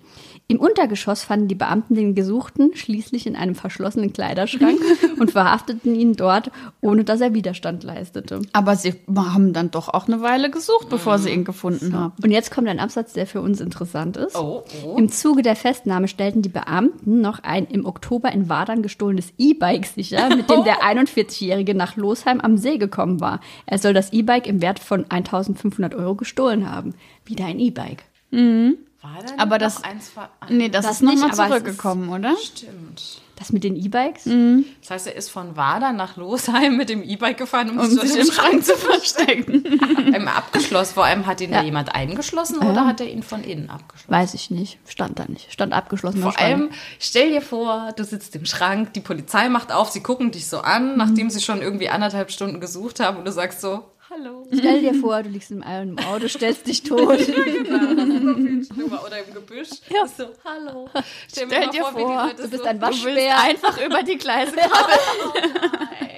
Im 0.48 0.58
Untergeschoss 0.58 1.22
fanden 1.22 1.46
die 1.46 1.54
Beamten 1.54 1.94
den 1.94 2.16
Gesuchten 2.16 2.74
schließlich 2.74 3.28
in 3.28 3.36
einem 3.36 3.54
verschlossenen 3.54 4.12
Kleiderschrank 4.12 4.80
und 5.20 5.30
verhafteten 5.30 5.94
ihn 5.94 6.16
dort, 6.16 6.50
ohne 6.80 7.04
dass 7.04 7.20
er 7.20 7.32
Widerstand 7.32 7.84
leistete. 7.84 8.42
Aber 8.52 8.74
sie 8.74 8.94
haben 9.14 9.52
dann 9.52 9.70
doch 9.70 9.88
auch 9.88 10.08
eine 10.08 10.20
Weile 10.20 10.50
gesucht, 10.50 10.88
bevor 10.88 11.18
sie 11.18 11.30
ihn 11.30 11.44
gefunden 11.44 11.92
so. 11.92 11.96
haben. 11.96 12.14
Und 12.24 12.32
jetzt 12.32 12.50
kommt 12.50 12.66
ein 12.66 12.80
Absatz, 12.80 13.12
der 13.12 13.28
für 13.28 13.40
uns 13.40 13.60
interessant 13.60 14.16
ist. 14.16 14.34
Oh, 14.34 14.64
oh. 14.84 14.96
Im 14.96 15.08
Zuge 15.12 15.42
der 15.42 15.54
Festnahme 15.54 16.08
stellten 16.08 16.42
die 16.42 16.48
Beamten 16.48 17.20
noch 17.20 17.38
ein 17.44 17.66
im 17.66 17.86
Oktober 17.86 18.32
in 18.32 18.48
Wadern 18.48 18.82
gestohlenes 18.82 19.32
E-Bike 19.38 19.86
sicher, 19.86 20.34
mit 20.34 20.50
dem 20.50 20.64
der 20.64 20.82
41-Jährige 20.82 21.76
nach 21.76 21.94
Losheim 21.94 22.40
am 22.40 22.56
See 22.56 22.78
gekommen 22.78 23.20
war. 23.20 23.38
Er 23.66 23.78
soll 23.78 23.92
das 23.92 24.12
E-Bike 24.12 24.46
im 24.46 24.62
Wert 24.62 24.78
von 24.78 25.10
1500 25.10 25.94
Euro 25.94 26.14
gestohlen 26.14 26.70
haben. 26.70 26.94
Wieder 27.24 27.46
ein 27.46 27.58
E-Bike. 27.58 28.04
Mhm. 28.30 28.78
War 29.02 29.22
da 29.22 29.42
aber 29.42 29.58
das, 29.58 29.82
eins 29.82 30.12
nee, 30.48 30.68
das, 30.68 30.84
das 30.84 30.96
ist 30.96 31.02
nochmal 31.02 31.32
zurückgekommen, 31.34 32.10
oder? 32.10 32.36
Stimmt. 32.36 33.22
Das 33.36 33.50
mit 33.50 33.64
den 33.64 33.74
E-Bikes? 33.74 34.26
Mhm. 34.26 34.66
Das 34.82 34.90
heißt, 34.90 35.06
er 35.06 35.16
ist 35.16 35.30
von 35.30 35.56
Wader 35.56 35.94
nach 35.94 36.18
Losheim 36.18 36.76
mit 36.76 36.90
dem 36.90 37.02
E-Bike 37.02 37.38
gefahren, 37.38 37.70
um, 37.70 37.78
um 37.78 37.88
sich 37.88 38.14
im 38.14 38.30
Schrank 38.30 38.62
zu 38.62 38.76
verstecken. 38.76 39.80
Einmal 40.14 40.34
abgeschlossen. 40.34 40.92
Vor 40.92 41.06
allem 41.06 41.24
hat 41.24 41.40
ihn 41.40 41.50
ja. 41.50 41.60
da 41.60 41.64
jemand 41.64 41.94
eingeschlossen 41.94 42.58
ja. 42.60 42.68
oder 42.68 42.86
hat 42.86 43.00
er 43.00 43.08
ihn 43.08 43.22
von 43.22 43.42
innen 43.42 43.70
abgeschlossen? 43.70 44.12
Weiß 44.12 44.34
ich 44.34 44.50
nicht. 44.50 44.78
Stand 44.86 45.18
da 45.18 45.24
nicht. 45.24 45.50
Stand 45.50 45.72
abgeschlossen. 45.72 46.20
Vor 46.20 46.38
allem, 46.38 46.68
stell 46.98 47.30
dir 47.30 47.40
vor, 47.40 47.94
du 47.96 48.04
sitzt 48.04 48.36
im 48.36 48.44
Schrank, 48.44 48.92
die 48.92 49.00
Polizei 49.00 49.48
macht 49.48 49.72
auf, 49.72 49.88
sie 49.88 50.02
gucken 50.02 50.32
dich 50.32 50.46
so 50.46 50.58
an, 50.58 50.92
mhm. 50.92 50.98
nachdem 50.98 51.30
sie 51.30 51.40
schon 51.40 51.62
irgendwie 51.62 51.88
anderthalb 51.88 52.30
Stunden 52.30 52.60
gesucht 52.60 53.00
haben 53.00 53.16
und 53.16 53.24
du 53.24 53.32
sagst 53.32 53.62
so, 53.62 53.84
Hallo. 54.12 54.44
Stell 54.52 54.80
dir 54.80 54.94
vor, 54.94 55.22
du 55.22 55.28
liegst 55.28 55.52
in 55.52 55.62
einem 55.62 55.96
Auto, 56.00 56.26
stellst 56.26 56.66
dich 56.66 56.82
tot. 56.82 57.16
ja, 57.28 57.44
genau. 57.44 59.06
Oder 59.06 59.24
im 59.24 59.32
Gebüsch. 59.32 59.68
Ja. 59.88 60.04
So, 60.04 60.30
hallo. 60.44 60.90
Stell, 61.30 61.46
Stell 61.46 61.68
dir 61.68 61.82
vor, 61.82 61.92
vor 61.92 62.30
du 62.36 62.48
bist 62.48 62.64
so, 62.64 62.68
ein 62.68 62.80
Waschbär. 62.80 63.40
einfach 63.40 63.80
über 63.80 64.02
die 64.02 64.18
Gleise 64.18 64.56
krabbeln. 64.56 64.98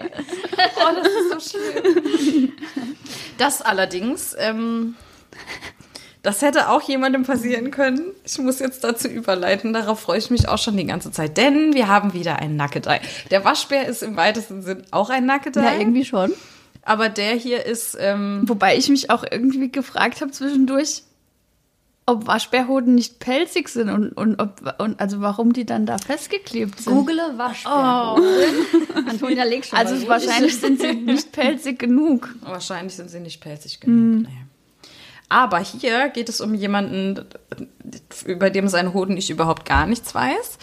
oh, 0.77 1.03
das 1.03 1.07
ist 1.07 1.53
so 1.53 1.59
schlimm. 1.59 2.53
Das 3.37 3.61
allerdings, 3.61 4.35
ähm, 4.39 4.97
das 6.23 6.41
hätte 6.41 6.71
auch 6.71 6.81
jemandem 6.81 7.25
passieren 7.25 7.71
können. 7.71 8.13
Ich 8.25 8.39
muss 8.39 8.59
jetzt 8.59 8.85
dazu 8.85 9.07
überleiten. 9.09 9.75
Darauf 9.75 10.01
freue 10.01 10.17
ich 10.17 10.31
mich 10.31 10.49
auch 10.49 10.59
schon 10.59 10.79
die 10.79 10.87
ganze 10.87 11.11
Zeit. 11.11 11.37
Denn 11.37 11.75
wir 11.75 11.89
haben 11.89 12.15
wieder 12.15 12.37
einen 12.37 12.57
Nackedei. 12.57 13.03
Der 13.31 13.45
Waschbär 13.45 13.87
ist 13.87 14.03
im 14.03 14.17
weitesten 14.17 14.63
Sinn 14.63 14.85
auch 14.93 15.11
ein 15.11 15.27
Nackedei. 15.27 15.63
Ja, 15.63 15.79
irgendwie 15.79 16.07
schon. 16.07 16.33
Aber 16.83 17.09
der 17.09 17.35
hier 17.35 17.65
ist. 17.65 17.97
Ähm 18.01 18.43
Wobei 18.47 18.77
ich 18.77 18.89
mich 18.89 19.11
auch 19.11 19.25
irgendwie 19.31 19.71
gefragt 19.71 20.21
habe 20.21 20.33
zwischendurch, 20.33 21.03
ob 22.07 22.27
Waschbärhoden 22.27 22.95
nicht 22.95 23.21
pelzig 23.21 23.69
sind 23.69 23.89
und, 23.89 24.13
und, 24.13 24.41
ob, 24.41 24.75
und 24.79 25.01
also 25.01 25.21
warum 25.21 25.53
die 25.53 25.65
dann 25.65 25.87
da 25.87 25.99
festgeklebt 25.99 26.81
sind. 26.81 26.93
Google 26.93 27.21
Waschbärhoden. 27.37 28.25
Oh. 28.25 29.11
Antonia 29.11 29.45
legt 29.45 29.67
schon 29.67 29.79
Also 29.79 30.09
wahrscheinlich 30.09 30.59
sind 30.59 30.81
sie 30.81 30.95
nicht 30.95 31.31
pelzig 31.33 31.79
genug. 31.79 32.35
Wahrscheinlich 32.41 32.95
sind 32.95 33.11
sie 33.11 33.21
nicht 33.21 33.41
pelzig 33.41 33.81
genug. 33.81 33.97
Mm. 33.97 34.23
Nee. 34.23 34.47
Aber 35.29 35.61
hier 35.61 36.11
geht 36.11 36.29
es 36.29 36.43
um 36.43 36.55
jemanden, 36.55 37.25
über 38.25 38.51
dem 38.51 38.69
sein 38.69 38.93
Hoden 38.95 39.17
ich 39.17 39.31
überhaupt 39.31 39.65
gar 39.65 39.87
nichts 39.87 40.15
weiß. 40.15 40.59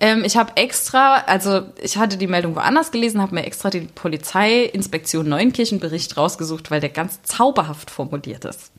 Ähm, 0.00 0.24
ich 0.24 0.36
habe 0.36 0.56
extra, 0.56 1.16
also 1.26 1.62
ich 1.80 1.96
hatte 1.96 2.16
die 2.16 2.26
Meldung 2.26 2.56
woanders 2.56 2.90
gelesen, 2.90 3.20
habe 3.20 3.34
mir 3.34 3.44
extra 3.44 3.70
den 3.70 3.88
Polizeiinspektion 3.88 5.28
Neunkirchen-Bericht 5.28 6.16
rausgesucht, 6.16 6.70
weil 6.70 6.80
der 6.80 6.90
ganz 6.90 7.22
zauberhaft 7.22 7.90
formuliert 7.90 8.44
ist. 8.44 8.72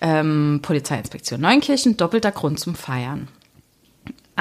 Ähm, 0.00 0.60
Polizeiinspektion 0.62 1.40
Neunkirchen, 1.40 1.96
doppelter 1.96 2.32
Grund 2.32 2.58
zum 2.58 2.74
Feiern. 2.74 3.28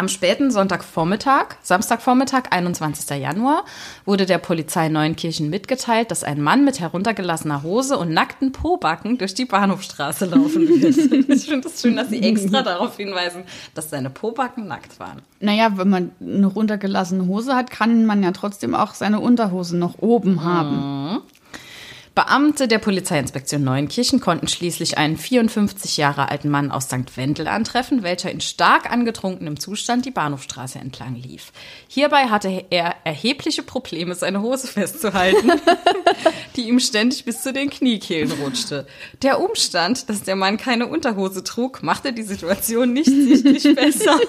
Am 0.02 0.08
späten 0.08 0.50
Sonntagvormittag, 0.50 1.58
Samstagvormittag, 1.62 2.46
21. 2.50 3.20
Januar, 3.20 3.66
wurde 4.04 4.26
der 4.26 4.40
Polizei 4.40 4.90
Neunkirchen 4.90 5.52
mitgeteilt, 5.52 6.10
dass 6.10 6.24
ein 6.24 6.42
Mann 6.42 6.66
mit 6.66 6.80
heruntergelassener 6.80 7.62
Hose 7.62 8.00
und 8.00 8.12
nackten 8.12 8.52
Pobacken 8.52 9.20
durch 9.20 9.36
die 9.36 9.46
Bahnhofstraße 9.46 10.26
laufen 10.26 10.68
wird. 10.68 10.98
ich 11.30 11.46
finde 11.46 11.68
es 11.68 11.74
das 11.74 11.82
schön, 11.84 11.98
dass 11.98 12.10
sie 12.10 12.24
extra 12.24 12.64
darauf 12.64 12.98
hinweisen, 12.98 13.44
dass 13.76 13.92
seine 13.92 14.10
Pobacken 14.10 14.68
nackt 14.68 15.00
waren. 15.00 15.22
Naja, 15.40 15.74
wenn 15.76 15.90
man 15.90 16.12
eine 16.20 16.48
runtergelassene 16.48 17.28
Hose 17.28 17.56
hat, 17.56 17.70
kann 17.70 18.08
man 18.08 18.24
ja 18.24 18.32
trotzdem 18.32 18.74
auch 18.74 18.96
seine 18.96 19.20
Unterhose 19.20 19.78
noch 19.78 20.00
oben 20.00 20.44
haben. 20.44 21.12
Mhm. 21.12 21.22
Beamte 22.14 22.68
der 22.68 22.80
Polizeiinspektion 22.80 23.64
Neuenkirchen 23.64 24.20
konnten 24.20 24.50
schließlich 24.50 24.98
einen 24.98 25.16
54 25.16 25.96
Jahre 25.96 26.28
alten 26.30 26.50
Mann 26.50 26.70
aus 26.70 26.86
St. 26.86 27.16
Wendel 27.16 27.48
antreffen, 27.48 28.04
welcher 28.04 28.30
in 28.30 28.42
stark 28.42 28.92
angetrunkenem 28.92 29.58
Zustand 29.58 30.06
die 30.06 30.12
Bahnhofstraße 30.12 30.78
entlang 30.78 31.16
lief. 31.16 31.54
Hierbei 31.88 32.26
hatte 32.26 32.66
er 32.70 32.96
erhebliche 33.06 33.64
Probleme, 33.64 34.14
seine 34.14 34.42
Hose 34.42 34.68
festzuhalten, 34.68 35.54
die 36.58 36.68
ihm 36.68 36.82
ständig 36.82 37.24
bis 37.24 37.44
zu 37.44 37.54
den 37.54 37.70
Kniekehlen 37.70 38.32
rutschte. 38.44 38.88
Der 39.22 39.40
Umstand, 39.40 40.10
dass 40.10 40.24
der 40.24 40.36
Mann 40.36 40.58
keine 40.58 40.88
Unterhose 40.88 41.46
trug, 41.46 41.82
machte 41.82 42.12
die 42.12 42.24
Situation 42.24 42.92
nicht 42.92 43.10
sichtlich 43.10 43.64
besser. 43.76 44.20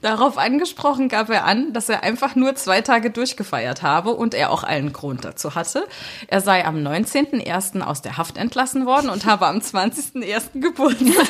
Darauf 0.00 0.38
angesprochen 0.38 1.08
gab 1.08 1.28
er 1.28 1.44
an, 1.44 1.72
dass 1.72 1.88
er 1.88 2.02
einfach 2.02 2.34
nur 2.34 2.54
zwei 2.54 2.80
Tage 2.80 3.10
durchgefeiert 3.10 3.82
habe 3.82 4.12
und 4.12 4.34
er 4.34 4.50
auch 4.50 4.64
allen 4.64 4.92
Grund 4.92 5.24
dazu 5.24 5.54
hatte. 5.54 5.86
Er 6.28 6.40
sei 6.40 6.64
am 6.64 6.76
19.01. 6.76 7.82
aus 7.82 8.00
der 8.00 8.16
Haft 8.16 8.38
entlassen 8.38 8.86
worden 8.86 9.10
und 9.10 9.26
habe 9.26 9.46
am 9.46 9.58
20.01. 9.58 10.60
Geburtstag. 10.60 11.06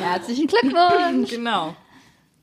Herzlichen 0.00 0.48
Glückwunsch. 0.48 1.30
genau. 1.30 1.76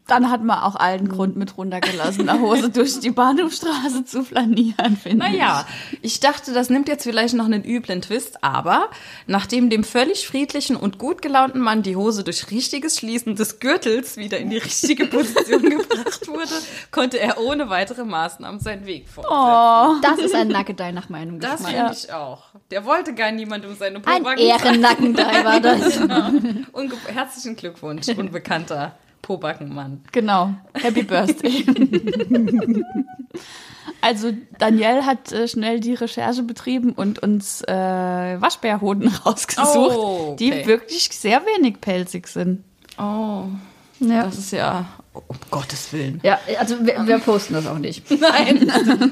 Dann 0.09 0.29
hat 0.31 0.43
man 0.43 0.59
auch 0.59 0.75
allen 0.75 1.07
Grund 1.07 1.35
mit 1.35 1.57
runtergelassener 1.57 2.39
Hose 2.39 2.69
durch 2.71 2.99
die 2.99 3.11
Bahnhofstraße 3.11 4.05
zu 4.05 4.23
flanieren, 4.23 4.97
finde 4.97 5.25
ich. 5.27 5.33
Naja, 5.33 5.65
ich 6.01 6.19
dachte, 6.19 6.51
das 6.53 6.69
nimmt 6.69 6.87
jetzt 6.87 7.03
vielleicht 7.03 7.33
noch 7.35 7.45
einen 7.45 7.63
üblen 7.63 8.01
Twist, 8.01 8.43
aber 8.43 8.89
nachdem 9.27 9.69
dem 9.69 9.83
völlig 9.83 10.27
friedlichen 10.27 10.75
und 10.75 10.97
gut 10.97 11.21
gelaunten 11.21 11.61
Mann 11.61 11.83
die 11.83 11.95
Hose 11.95 12.23
durch 12.23 12.49
richtiges 12.51 12.97
Schließen 12.97 13.35
des 13.35 13.59
Gürtels 13.59 14.17
wieder 14.17 14.37
in 14.39 14.49
die 14.49 14.57
richtige 14.57 15.05
Position 15.05 15.61
gebracht 15.69 16.27
wurde, 16.27 16.53
konnte 16.91 17.19
er 17.19 17.39
ohne 17.39 17.69
weitere 17.69 18.03
Maßnahmen 18.03 18.59
seinen 18.59 18.85
Weg 18.85 19.07
fortsetzen. 19.07 19.35
Oh, 19.37 19.95
Das 20.01 20.17
ist 20.25 20.33
ein 20.35 20.47
Nackedei 20.47 20.91
nach 20.91 21.09
meinem 21.09 21.39
Das 21.39 21.57
Geschmack. 21.63 21.75
finde 21.75 21.93
ich 21.93 22.13
auch. 22.13 22.43
Der 22.71 22.85
wollte 22.85 23.13
gar 23.13 23.31
niemand 23.31 23.65
um 23.65 23.75
seine 23.75 23.97
Ein 24.05 24.23
Pobacken 24.23 24.43
Ehrennackedei 24.43 25.45
war 25.45 25.59
das. 25.61 25.97
Unge 26.71 26.93
Herzlichen 27.07 27.55
Glückwunsch, 27.55 28.07
unbekannter 28.09 28.93
Pobackenmann. 29.29 30.01
genau. 30.11 30.55
Happy 30.73 31.03
Birthday. 31.03 31.63
also 34.01 34.31
Danielle 34.57 35.05
hat 35.05 35.31
äh, 35.31 35.47
schnell 35.47 35.79
die 35.79 35.93
Recherche 35.93 36.41
betrieben 36.41 36.93
und 36.93 37.19
uns 37.19 37.61
äh, 37.61 37.71
Waschbärhoden 38.41 39.07
rausgesucht, 39.25 39.67
Oh, 39.75 40.29
okay. 40.31 40.35
die 40.61 40.65
wirklich 40.67 41.09
sehr 41.11 41.41
wenig 41.45 41.79
pelzig 41.79 42.27
sind. 42.27 42.63
Oh, 42.97 43.43
Ja. 43.99 44.23
das 44.23 44.39
ist 44.39 44.51
ja, 44.51 44.87
um 45.13 45.37
Gottes 45.51 45.93
Willen. 45.93 46.19
ja, 46.23 46.39
also 46.59 46.83
wir, 46.83 47.05
wir 47.05 47.19
posten 47.19 47.53
das 47.53 47.67
auch 47.67 47.77
nicht. 47.77 48.09
Nein, 48.19 48.71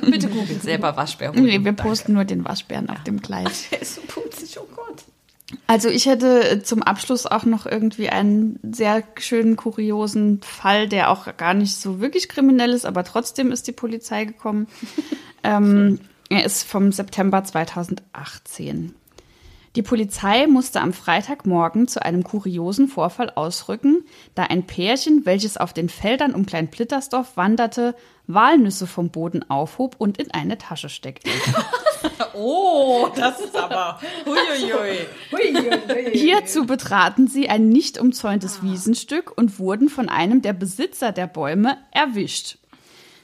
bitte 0.09 0.29
googelt 0.29 0.63
selber 0.63 0.97
Waschbärhoden. 0.97 1.43
Nee, 1.45 1.63
wir 1.63 1.73
posten 1.73 2.13
nur 2.13 2.25
den 2.25 2.43
Waschbären 2.43 2.89
auf 2.89 3.03
dem 3.03 3.21
Kleid. 3.21 3.51
Der 3.71 3.81
ist 3.83 3.95
so 3.95 4.01
putzig, 4.07 4.57
oh. 4.59 4.63
Also 5.69 5.89
ich 5.89 6.05
hätte 6.05 6.63
zum 6.63 6.81
Abschluss 6.81 7.25
auch 7.25 7.43
noch 7.43 7.65
irgendwie 7.65 8.09
einen 8.09 8.57
sehr 8.63 9.03
schönen, 9.19 9.57
kuriosen 9.57 10.41
Fall, 10.41 10.87
der 10.87 11.11
auch 11.11 11.35
gar 11.35 11.53
nicht 11.53 11.75
so 11.75 11.99
wirklich 11.99 12.29
kriminell 12.29 12.71
ist, 12.71 12.85
aber 12.85 13.03
trotzdem 13.03 13.51
ist 13.51 13.67
die 13.67 13.73
Polizei 13.73 14.23
gekommen. 14.23 14.67
ähm, 15.43 15.99
er 16.29 16.45
ist 16.45 16.63
vom 16.63 16.93
September 16.93 17.43
2018. 17.43 18.95
Die 19.75 19.83
Polizei 19.83 20.47
musste 20.47 20.81
am 20.81 20.93
Freitagmorgen 20.93 21.87
zu 21.87 22.01
einem 22.01 22.23
kuriosen 22.23 22.87
Vorfall 22.87 23.29
ausrücken, 23.29 24.05
da 24.33 24.43
ein 24.43 24.65
Pärchen, 24.65 25.25
welches 25.25 25.57
auf 25.57 25.73
den 25.73 25.89
Feldern 25.89 26.33
um 26.33 26.45
Klein 26.45 26.71
Plittersdorf 26.71 27.37
wanderte, 27.37 27.93
Walnüsse 28.27 28.87
vom 28.87 29.09
Boden 29.09 29.49
aufhob 29.49 29.95
und 29.97 30.17
in 30.17 30.31
eine 30.31 30.57
Tasche 30.57 30.89
steckte. 30.89 31.29
Oh, 32.39 33.09
das 33.15 33.39
ist 33.39 33.55
aber. 33.55 33.99
Huiuiui. 34.25 36.11
Hierzu 36.13 36.67
betraten 36.67 37.27
sie 37.27 37.49
ein 37.49 37.69
nicht 37.69 37.97
umzäuntes 37.97 38.61
Wiesenstück 38.61 39.35
und 39.35 39.57
wurden 39.57 39.89
von 39.89 40.07
einem 40.07 40.43
der 40.43 40.53
Besitzer 40.53 41.11
der 41.11 41.25
Bäume 41.25 41.77
erwischt. 41.91 42.59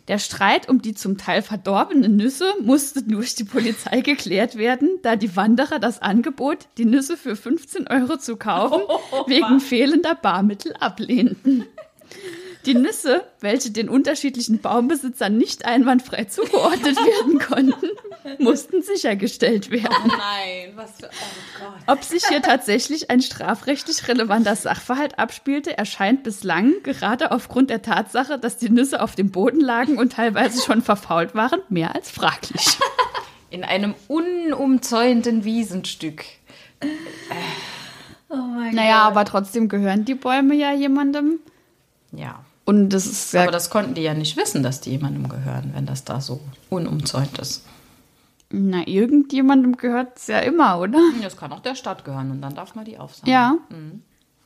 Der 0.07 0.19
Streit 0.19 0.67
um 0.67 0.81
die 0.81 0.95
zum 0.95 1.17
Teil 1.17 1.41
verdorbenen 1.41 2.17
Nüsse 2.17 2.53
musste 2.61 3.03
durch 3.03 3.35
die 3.35 3.45
Polizei 3.45 4.01
geklärt 4.01 4.57
werden, 4.57 4.99
da 5.01 5.15
die 5.15 5.35
Wanderer 5.35 5.79
das 5.79 6.01
Angebot, 6.01 6.67
die 6.77 6.85
Nüsse 6.85 7.15
für 7.15 7.35
15 7.35 7.87
Euro 7.87 8.17
zu 8.17 8.35
kaufen, 8.35 8.81
wegen 9.27 9.61
fehlender 9.61 10.15
Barmittel 10.15 10.73
ablehnten. 10.79 11.65
Die 12.65 12.75
Nüsse, 12.75 13.25
welche 13.41 13.71
den 13.71 13.89
unterschiedlichen 13.89 14.59
Baumbesitzern 14.59 15.37
nicht 15.37 15.65
einwandfrei 15.65 16.25
zugeordnet 16.25 16.95
werden 16.95 17.39
konnten, 17.39 17.87
mussten 18.39 18.81
sichergestellt 18.81 19.69
werden. 19.69 20.07
Nein, 20.07 20.71
was 20.75 20.91
für. 20.91 21.07
Oh 21.07 21.59
Gott. 21.59 21.83
Ob 21.87 22.03
sich 22.03 22.25
hier 22.25 22.41
tatsächlich 22.41 23.09
ein 23.09 23.21
strafrechtlich 23.21 24.07
relevanter 24.07 24.55
Sachverhalt 24.55 25.19
abspielte, 25.19 25.77
erscheint 25.77 26.23
bislang, 26.23 26.73
gerade 26.83 27.31
aufgrund 27.31 27.69
der 27.69 27.81
Tatsache, 27.81 28.39
dass 28.39 28.57
die 28.57 28.69
Nüsse 28.69 29.01
auf 29.01 29.15
dem 29.15 29.31
Boden 29.31 29.59
lagen 29.59 29.97
und 29.97 30.13
teilweise 30.13 30.61
schon 30.61 30.81
verfault 30.81 31.35
waren, 31.35 31.61
mehr 31.69 31.93
als 31.95 32.11
fraglich. 32.11 32.77
In 33.49 33.63
einem 33.63 33.93
unumzäunten 34.07 35.43
Wiesenstück. 35.43 36.23
Oh 38.29 38.35
mein 38.35 38.73
Naja, 38.73 39.03
aber 39.03 39.25
trotzdem 39.25 39.69
gehören 39.69 40.05
die 40.05 40.15
Bäume 40.15 40.55
ja 40.55 40.73
jemandem. 40.73 41.39
Ja. 42.11 42.43
Und 42.65 42.89
das 42.89 43.05
ist 43.05 43.33
ja, 43.33 43.43
Aber 43.43 43.51
das 43.51 43.69
konnten 43.69 43.93
die 43.93 44.01
ja 44.01 44.13
nicht 44.13 44.37
wissen, 44.37 44.63
dass 44.63 44.79
die 44.79 44.91
jemandem 44.91 45.27
gehören, 45.27 45.71
wenn 45.73 45.85
das 45.85 46.05
da 46.05 46.21
so 46.21 46.39
unumzäunt 46.69 47.37
ist. 47.39 47.65
na, 48.49 48.87
irgendjemandem 48.87 49.75
gehört 49.77 50.17
es 50.17 50.27
ja 50.27 50.39
immer, 50.39 50.79
oder? 50.79 50.99
Das 51.21 51.35
kann 51.35 51.51
auch 51.51 51.59
der 51.59 51.75
Stadt 51.75 52.05
gehören 52.05 52.31
und 52.31 52.41
dann 52.41 52.55
darf 52.55 52.75
man 52.75 52.85
die 52.85 52.97
aufsammeln. 52.97 53.33
Ja. 53.33 53.55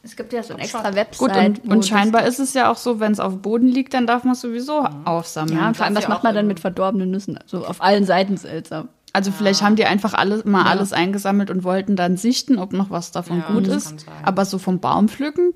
Es 0.02 0.16
gibt 0.16 0.32
ja 0.34 0.42
so 0.42 0.54
eine 0.54 0.64
extra. 0.64 0.96
Website. 0.96 1.18
Gut, 1.18 1.66
und, 1.66 1.72
und 1.72 1.86
scheinbar 1.86 2.26
ist 2.26 2.40
es 2.40 2.54
ja 2.54 2.72
auch 2.72 2.78
so, 2.78 3.00
wenn 3.00 3.12
es 3.12 3.20
auf 3.20 3.34
dem 3.34 3.42
Boden 3.42 3.68
liegt, 3.68 3.94
dann 3.94 4.08
darf 4.08 4.24
man 4.24 4.34
es 4.34 4.42
sowieso 4.42 4.80
aufsammeln. 5.06 5.58
Ja, 5.60 5.68
und 5.68 5.78
vor 5.78 5.86
allem, 5.86 5.96
was 5.96 6.04
ja 6.04 6.10
macht 6.10 6.24
man 6.24 6.34
dann 6.34 6.48
mit 6.48 6.60
verdorbenen 6.60 7.12
Nüssen? 7.12 7.38
Also 7.38 7.66
auf 7.66 7.82
allen 7.82 8.06
Seiten 8.06 8.38
seltsam. 8.38 8.88
Also 9.14 9.32
vielleicht 9.32 9.62
haben 9.62 9.76
die 9.76 9.86
einfach 9.86 10.14
alles, 10.14 10.46
mal 10.46 10.66
alles 10.66 10.94
eingesammelt 10.94 11.50
und 11.50 11.64
wollten 11.64 11.96
dann 11.96 12.18
sichten, 12.18 12.58
ob 12.58 12.72
noch 12.72 12.90
was 12.90 13.12
davon 13.12 13.40
Ja, 13.40 13.54
gut 13.54 13.68
ist. 13.68 14.06
Aber 14.24 14.46
so 14.46 14.58
vom 14.60 14.80
Baum 14.80 15.10
pflücken 15.10 15.54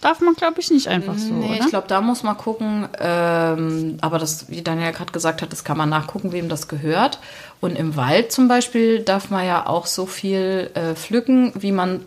darf 0.00 0.20
man, 0.20 0.34
glaube 0.34 0.60
ich, 0.60 0.70
nicht 0.70 0.88
einfach 0.88 1.16
so, 1.18 1.32
Nee, 1.32 1.46
oder? 1.56 1.60
ich 1.64 1.66
glaube, 1.68 1.88
da 1.88 2.00
muss 2.00 2.22
man 2.22 2.36
gucken. 2.36 2.88
Ähm, 2.98 3.98
aber 4.00 4.18
das, 4.18 4.48
wie 4.50 4.62
Daniel 4.62 4.92
gerade 4.92 5.12
gesagt 5.12 5.42
hat, 5.42 5.52
das 5.52 5.64
kann 5.64 5.76
man 5.76 5.88
nachgucken, 5.88 6.32
wem 6.32 6.48
das 6.48 6.68
gehört. 6.68 7.18
Und 7.60 7.76
im 7.76 7.96
Wald 7.96 8.30
zum 8.32 8.48
Beispiel 8.48 9.00
darf 9.00 9.30
man 9.30 9.44
ja 9.46 9.66
auch 9.66 9.86
so 9.86 10.06
viel 10.06 10.70
äh, 10.74 10.94
pflücken, 10.94 11.52
wie 11.56 11.72
man 11.72 12.04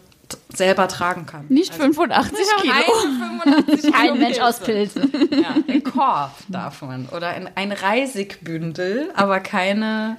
selber 0.54 0.88
tragen 0.88 1.26
kann. 1.26 1.46
nicht 1.50 1.74
85 1.76 2.38
Kilo. 2.62 2.74
Ein 2.74 3.44
85 3.66 3.92
Kein 3.94 4.02
Kilo 4.14 4.16
Mensch 4.16 4.40
aus 4.40 4.60
Pilze. 4.60 5.08
Pilze. 5.08 5.36
Ja, 5.42 5.56
ein 5.68 5.84
Korb 5.84 6.32
darf 6.48 6.82
man. 6.84 7.10
Oder 7.10 7.28
ein, 7.30 7.50
ein 7.56 7.74
Reisigbündel, 7.74 9.12
aber 9.16 9.40
keine. 9.42 10.18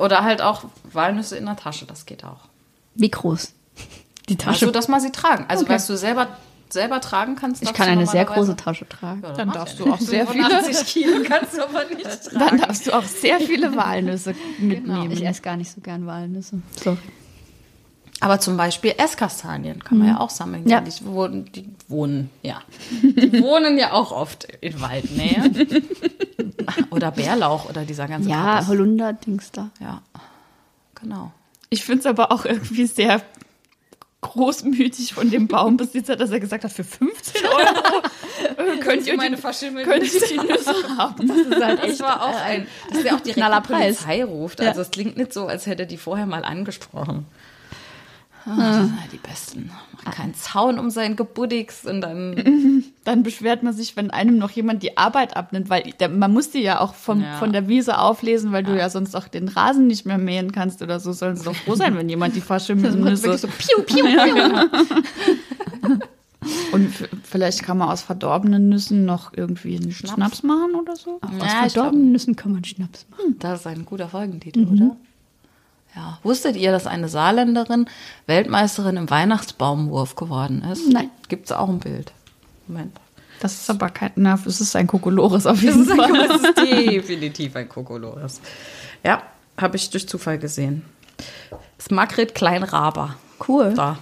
Oder 0.00 0.22
halt 0.22 0.42
auch 0.42 0.64
Walnüsse 0.92 1.36
in 1.38 1.46
der 1.46 1.56
Tasche, 1.56 1.86
das 1.86 2.04
geht 2.04 2.24
auch. 2.24 2.40
Wie 2.94 3.10
groß? 3.10 3.52
Die 4.28 4.36
Tasche. 4.36 4.66
Also, 4.66 4.70
dass 4.70 4.88
man 4.88 5.00
sie 5.00 5.12
tragen. 5.12 5.46
Also, 5.48 5.64
Okay. 5.64 5.72
was 5.74 5.86
du 5.86 5.96
selber, 5.96 6.26
selber 6.72 7.00
tragen 7.00 7.36
kannst. 7.36 7.62
ich 7.62 7.72
kann 7.72 7.86
du 7.86 7.92
eine 7.92 8.06
sehr 8.06 8.24
große 8.24 8.56
Tasche 8.56 8.88
tragen. 8.88 9.22
Ja, 9.22 9.32
Dann 9.32 9.50
darfst 9.52 9.78
du 9.80 9.90
auch 9.92 9.98
sehr 10.00 10.26
viele- 10.26 10.44
85 10.48 10.86
Kilo 10.86 11.22
kannst 11.26 11.56
du 11.56 11.62
aber 11.62 11.84
nicht 11.86 12.04
tragen. 12.24 12.38
Dann 12.38 12.58
darfst 12.60 12.86
du 12.86 12.92
auch 12.92 13.02
sehr 13.04 13.40
viele 13.40 13.74
Walnüsse 13.76 14.34
Genau. 14.58 14.74
mitnehmen. 15.02 15.10
Ich 15.12 15.24
esse 15.26 15.42
gar 15.42 15.56
nicht 15.56 15.70
so 15.70 15.80
gern 15.80 16.06
Walnüsse. 16.06 16.60
Sorry. 16.82 16.98
Aber 18.20 18.40
zum 18.40 18.56
Beispiel 18.56 18.94
Esskastanien 18.98 19.82
kann 19.84 19.98
man 19.98 20.08
ja 20.08 20.18
auch 20.18 20.30
sammeln. 20.30 20.68
Ja. 20.68 20.80
Die 20.80 20.90
wohnen, 21.06 21.44
die 21.52 21.68
wohnen, 21.86 22.30
ja. 22.42 22.62
Die 23.02 23.40
wohnen 23.40 23.78
ja 23.78 23.92
auch 23.92 24.10
oft 24.10 24.42
in 24.60 24.80
Waldnähe. 24.80 25.48
oder 26.90 27.12
Bärlauch 27.12 27.68
oder 27.70 27.84
dieser 27.84 28.08
ganze 28.08 28.28
Ja. 28.28 28.66
Holunder-Dings 28.66 29.52
da. 29.52 29.70
Ja, 29.80 30.02
genau. 31.00 31.30
Ich 31.70 31.84
finde 31.84 32.00
es 32.00 32.06
aber 32.06 32.32
auch 32.32 32.44
irgendwie 32.44 32.86
sehr 32.86 33.22
großmütig 34.20 35.14
von 35.14 35.30
dem 35.30 35.46
Baumbesitzer, 35.46 36.16
dass 36.16 36.30
er 36.30 36.40
gesagt 36.40 36.64
hat, 36.64 36.72
für 36.72 36.84
15 36.84 37.46
Euro 37.46 38.02
äh, 38.74 38.78
könnt 38.78 39.06
ihr 39.06 39.38
verschimmelten 39.38 39.92
könnt 39.92 40.12
ihr 40.12 40.20
die 40.20 40.38
Nüsse 40.38 40.74
haben. 40.96 41.28
Das 41.28 41.36
ist 41.38 41.64
halt 41.64 41.82
Das 41.84 42.00
war 42.00 42.22
auch 42.22 42.40
ein, 42.40 42.66
dass 42.90 43.02
der 43.02 43.14
auch 43.14 43.20
direkt 43.20 43.36
knaller 43.36 43.60
die 43.60 43.68
Preis. 43.68 43.96
Polizei 43.98 44.24
ruft. 44.24 44.60
Ja. 44.60 44.68
Also 44.68 44.80
es 44.80 44.90
klingt 44.90 45.16
nicht 45.16 45.32
so, 45.32 45.46
als 45.46 45.66
hätte 45.66 45.84
er 45.84 45.86
die 45.86 45.96
vorher 45.96 46.26
mal 46.26 46.44
angesprochen. 46.44 47.26
Ah, 48.44 48.56
das 48.56 48.76
sind 48.76 49.00
halt 49.00 49.12
die 49.12 49.18
Besten. 49.18 49.70
Macht 50.04 50.16
keinen 50.16 50.34
Zaun 50.34 50.78
um 50.78 50.90
sein 50.90 51.16
Gebuddix 51.16 51.84
und 51.84 52.00
dann 52.00 52.84
Dann 53.08 53.22
beschwert 53.22 53.62
man 53.62 53.72
sich, 53.72 53.96
wenn 53.96 54.10
einem 54.10 54.36
noch 54.36 54.50
jemand 54.50 54.82
die 54.82 54.98
Arbeit 54.98 55.34
abnimmt, 55.34 55.70
weil 55.70 55.94
der, 55.98 56.10
man 56.10 56.30
muss 56.30 56.50
die 56.50 56.58
ja 56.60 56.78
auch 56.80 56.92
vom, 56.92 57.22
Ja. 57.22 57.36
von 57.38 57.54
der 57.54 57.66
Wiese 57.66 57.96
auflesen, 57.98 58.52
weil 58.52 58.62
du 58.64 58.76
ja 58.76 58.90
sonst 58.90 59.14
auch 59.16 59.28
den 59.28 59.48
Rasen 59.48 59.86
nicht 59.86 60.04
mehr 60.04 60.18
mähen 60.18 60.52
kannst 60.52 60.82
oder 60.82 61.00
so. 61.00 61.12
Sollen 61.12 61.34
sie 61.36 61.44
doch 61.44 61.54
froh 61.54 61.74
sein, 61.74 61.96
wenn 61.96 62.10
jemand 62.10 62.36
die 62.36 62.42
verschimmelten 62.42 63.00
Nüsse... 63.04 63.22
Wirklich 63.40 63.40
so 63.40 63.48
piu, 63.48 63.82
piu, 63.82 64.04
piu. 64.04 65.88
Und 66.72 66.84
f- 66.86 67.08
vielleicht 67.24 67.62
kann 67.62 67.78
man 67.78 67.88
aus 67.88 68.02
verdorbenen 68.02 68.68
Nüssen 68.68 69.04
noch 69.04 69.32
irgendwie 69.34 69.76
einen 69.76 69.90
Schnaps, 69.92 70.42
machen 70.42 70.74
oder 70.80 70.94
so. 70.94 71.18
Aus 71.22 71.30
Ja, 71.40 71.46
ich 71.66 71.72
glaub- 71.72 71.84
verdorbenen 71.86 72.12
Nüssen 72.12 72.36
kann 72.36 72.52
man 72.52 72.64
Schnaps 72.64 73.06
machen. 73.10 73.36
Das 73.38 73.60
ist 73.60 73.66
ein 73.66 73.84
guter 73.86 74.08
Folgentitel, 74.08 74.66
oder? 74.66 74.96
Ja. 75.96 76.18
Wusstet 76.22 76.56
ihr, 76.56 76.70
dass 76.70 76.86
eine 76.86 77.08
Saarländerin 77.08 77.86
Weltmeisterin 78.26 78.96
im 78.98 79.08
Weihnachtsbaumwurf 79.10 80.14
geworden 80.14 80.62
ist? 80.70 80.92
Nein. 80.92 81.08
Gibt 81.28 81.46
es 81.46 81.52
auch 81.52 81.68
ein 81.70 81.78
Bild. 81.80 82.12
Moment. 82.68 82.96
Das 83.40 83.52
ist 83.54 83.70
aber 83.70 83.88
kein, 83.90 84.10
na, 84.16 84.38
es 84.46 84.60
ist 84.60 84.74
ein 84.74 84.86
Kokolores 84.86 85.46
auf 85.46 85.62
jeden 85.62 85.82
ist, 85.82 85.90
ein, 85.90 85.96
Fall. 85.96 86.26
das 86.28 86.42
ist 86.42 86.58
definitiv 86.58 87.54
ein 87.56 87.68
Kokolores. 87.68 88.40
Ja, 89.04 89.22
habe 89.56 89.76
ich 89.76 89.90
durch 89.90 90.08
Zufall 90.08 90.38
gesehen. 90.38 90.84
Das 91.76 91.86
ist 91.86 91.90
Margret 91.92 92.34
Kleinraber. 92.34 93.16
Cool. 93.46 93.74
Da. 93.74 93.98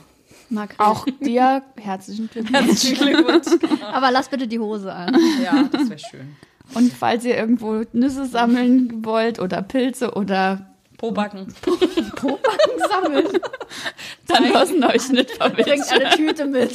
Makrele. 0.48 0.88
Auch 0.88 1.06
dir 1.20 1.62
herzlichen 1.76 2.30
Glückwunsch. 2.30 2.66
Herzlichen 2.66 2.96
Glückwunsch. 3.06 3.46
Aber 3.92 4.10
lass 4.10 4.28
bitte 4.28 4.46
die 4.46 4.58
Hose 4.58 4.92
an. 4.92 5.16
Ja, 5.42 5.64
das 5.70 5.88
wäre 5.90 5.98
schön. 5.98 6.36
Und 6.74 6.92
falls 6.92 7.24
ihr 7.24 7.36
irgendwo 7.36 7.82
Nüsse 7.92 8.26
sammeln 8.26 9.04
wollt 9.04 9.38
oder 9.38 9.62
Pilze 9.62 10.14
oder 10.14 10.66
Pobacken. 10.98 11.52
Pobacken 12.16 12.78
sammeln. 12.88 13.38
dann 14.26 14.52
lassen 14.52 14.82
euch 14.84 15.08
nicht 15.10 15.38
Bringt 15.38 15.56
verwischen. 15.56 16.02
eine 16.02 16.10
Tüte 16.16 16.46
mit. 16.46 16.72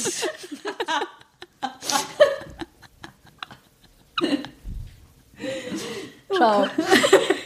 Ciao. 6.34 6.68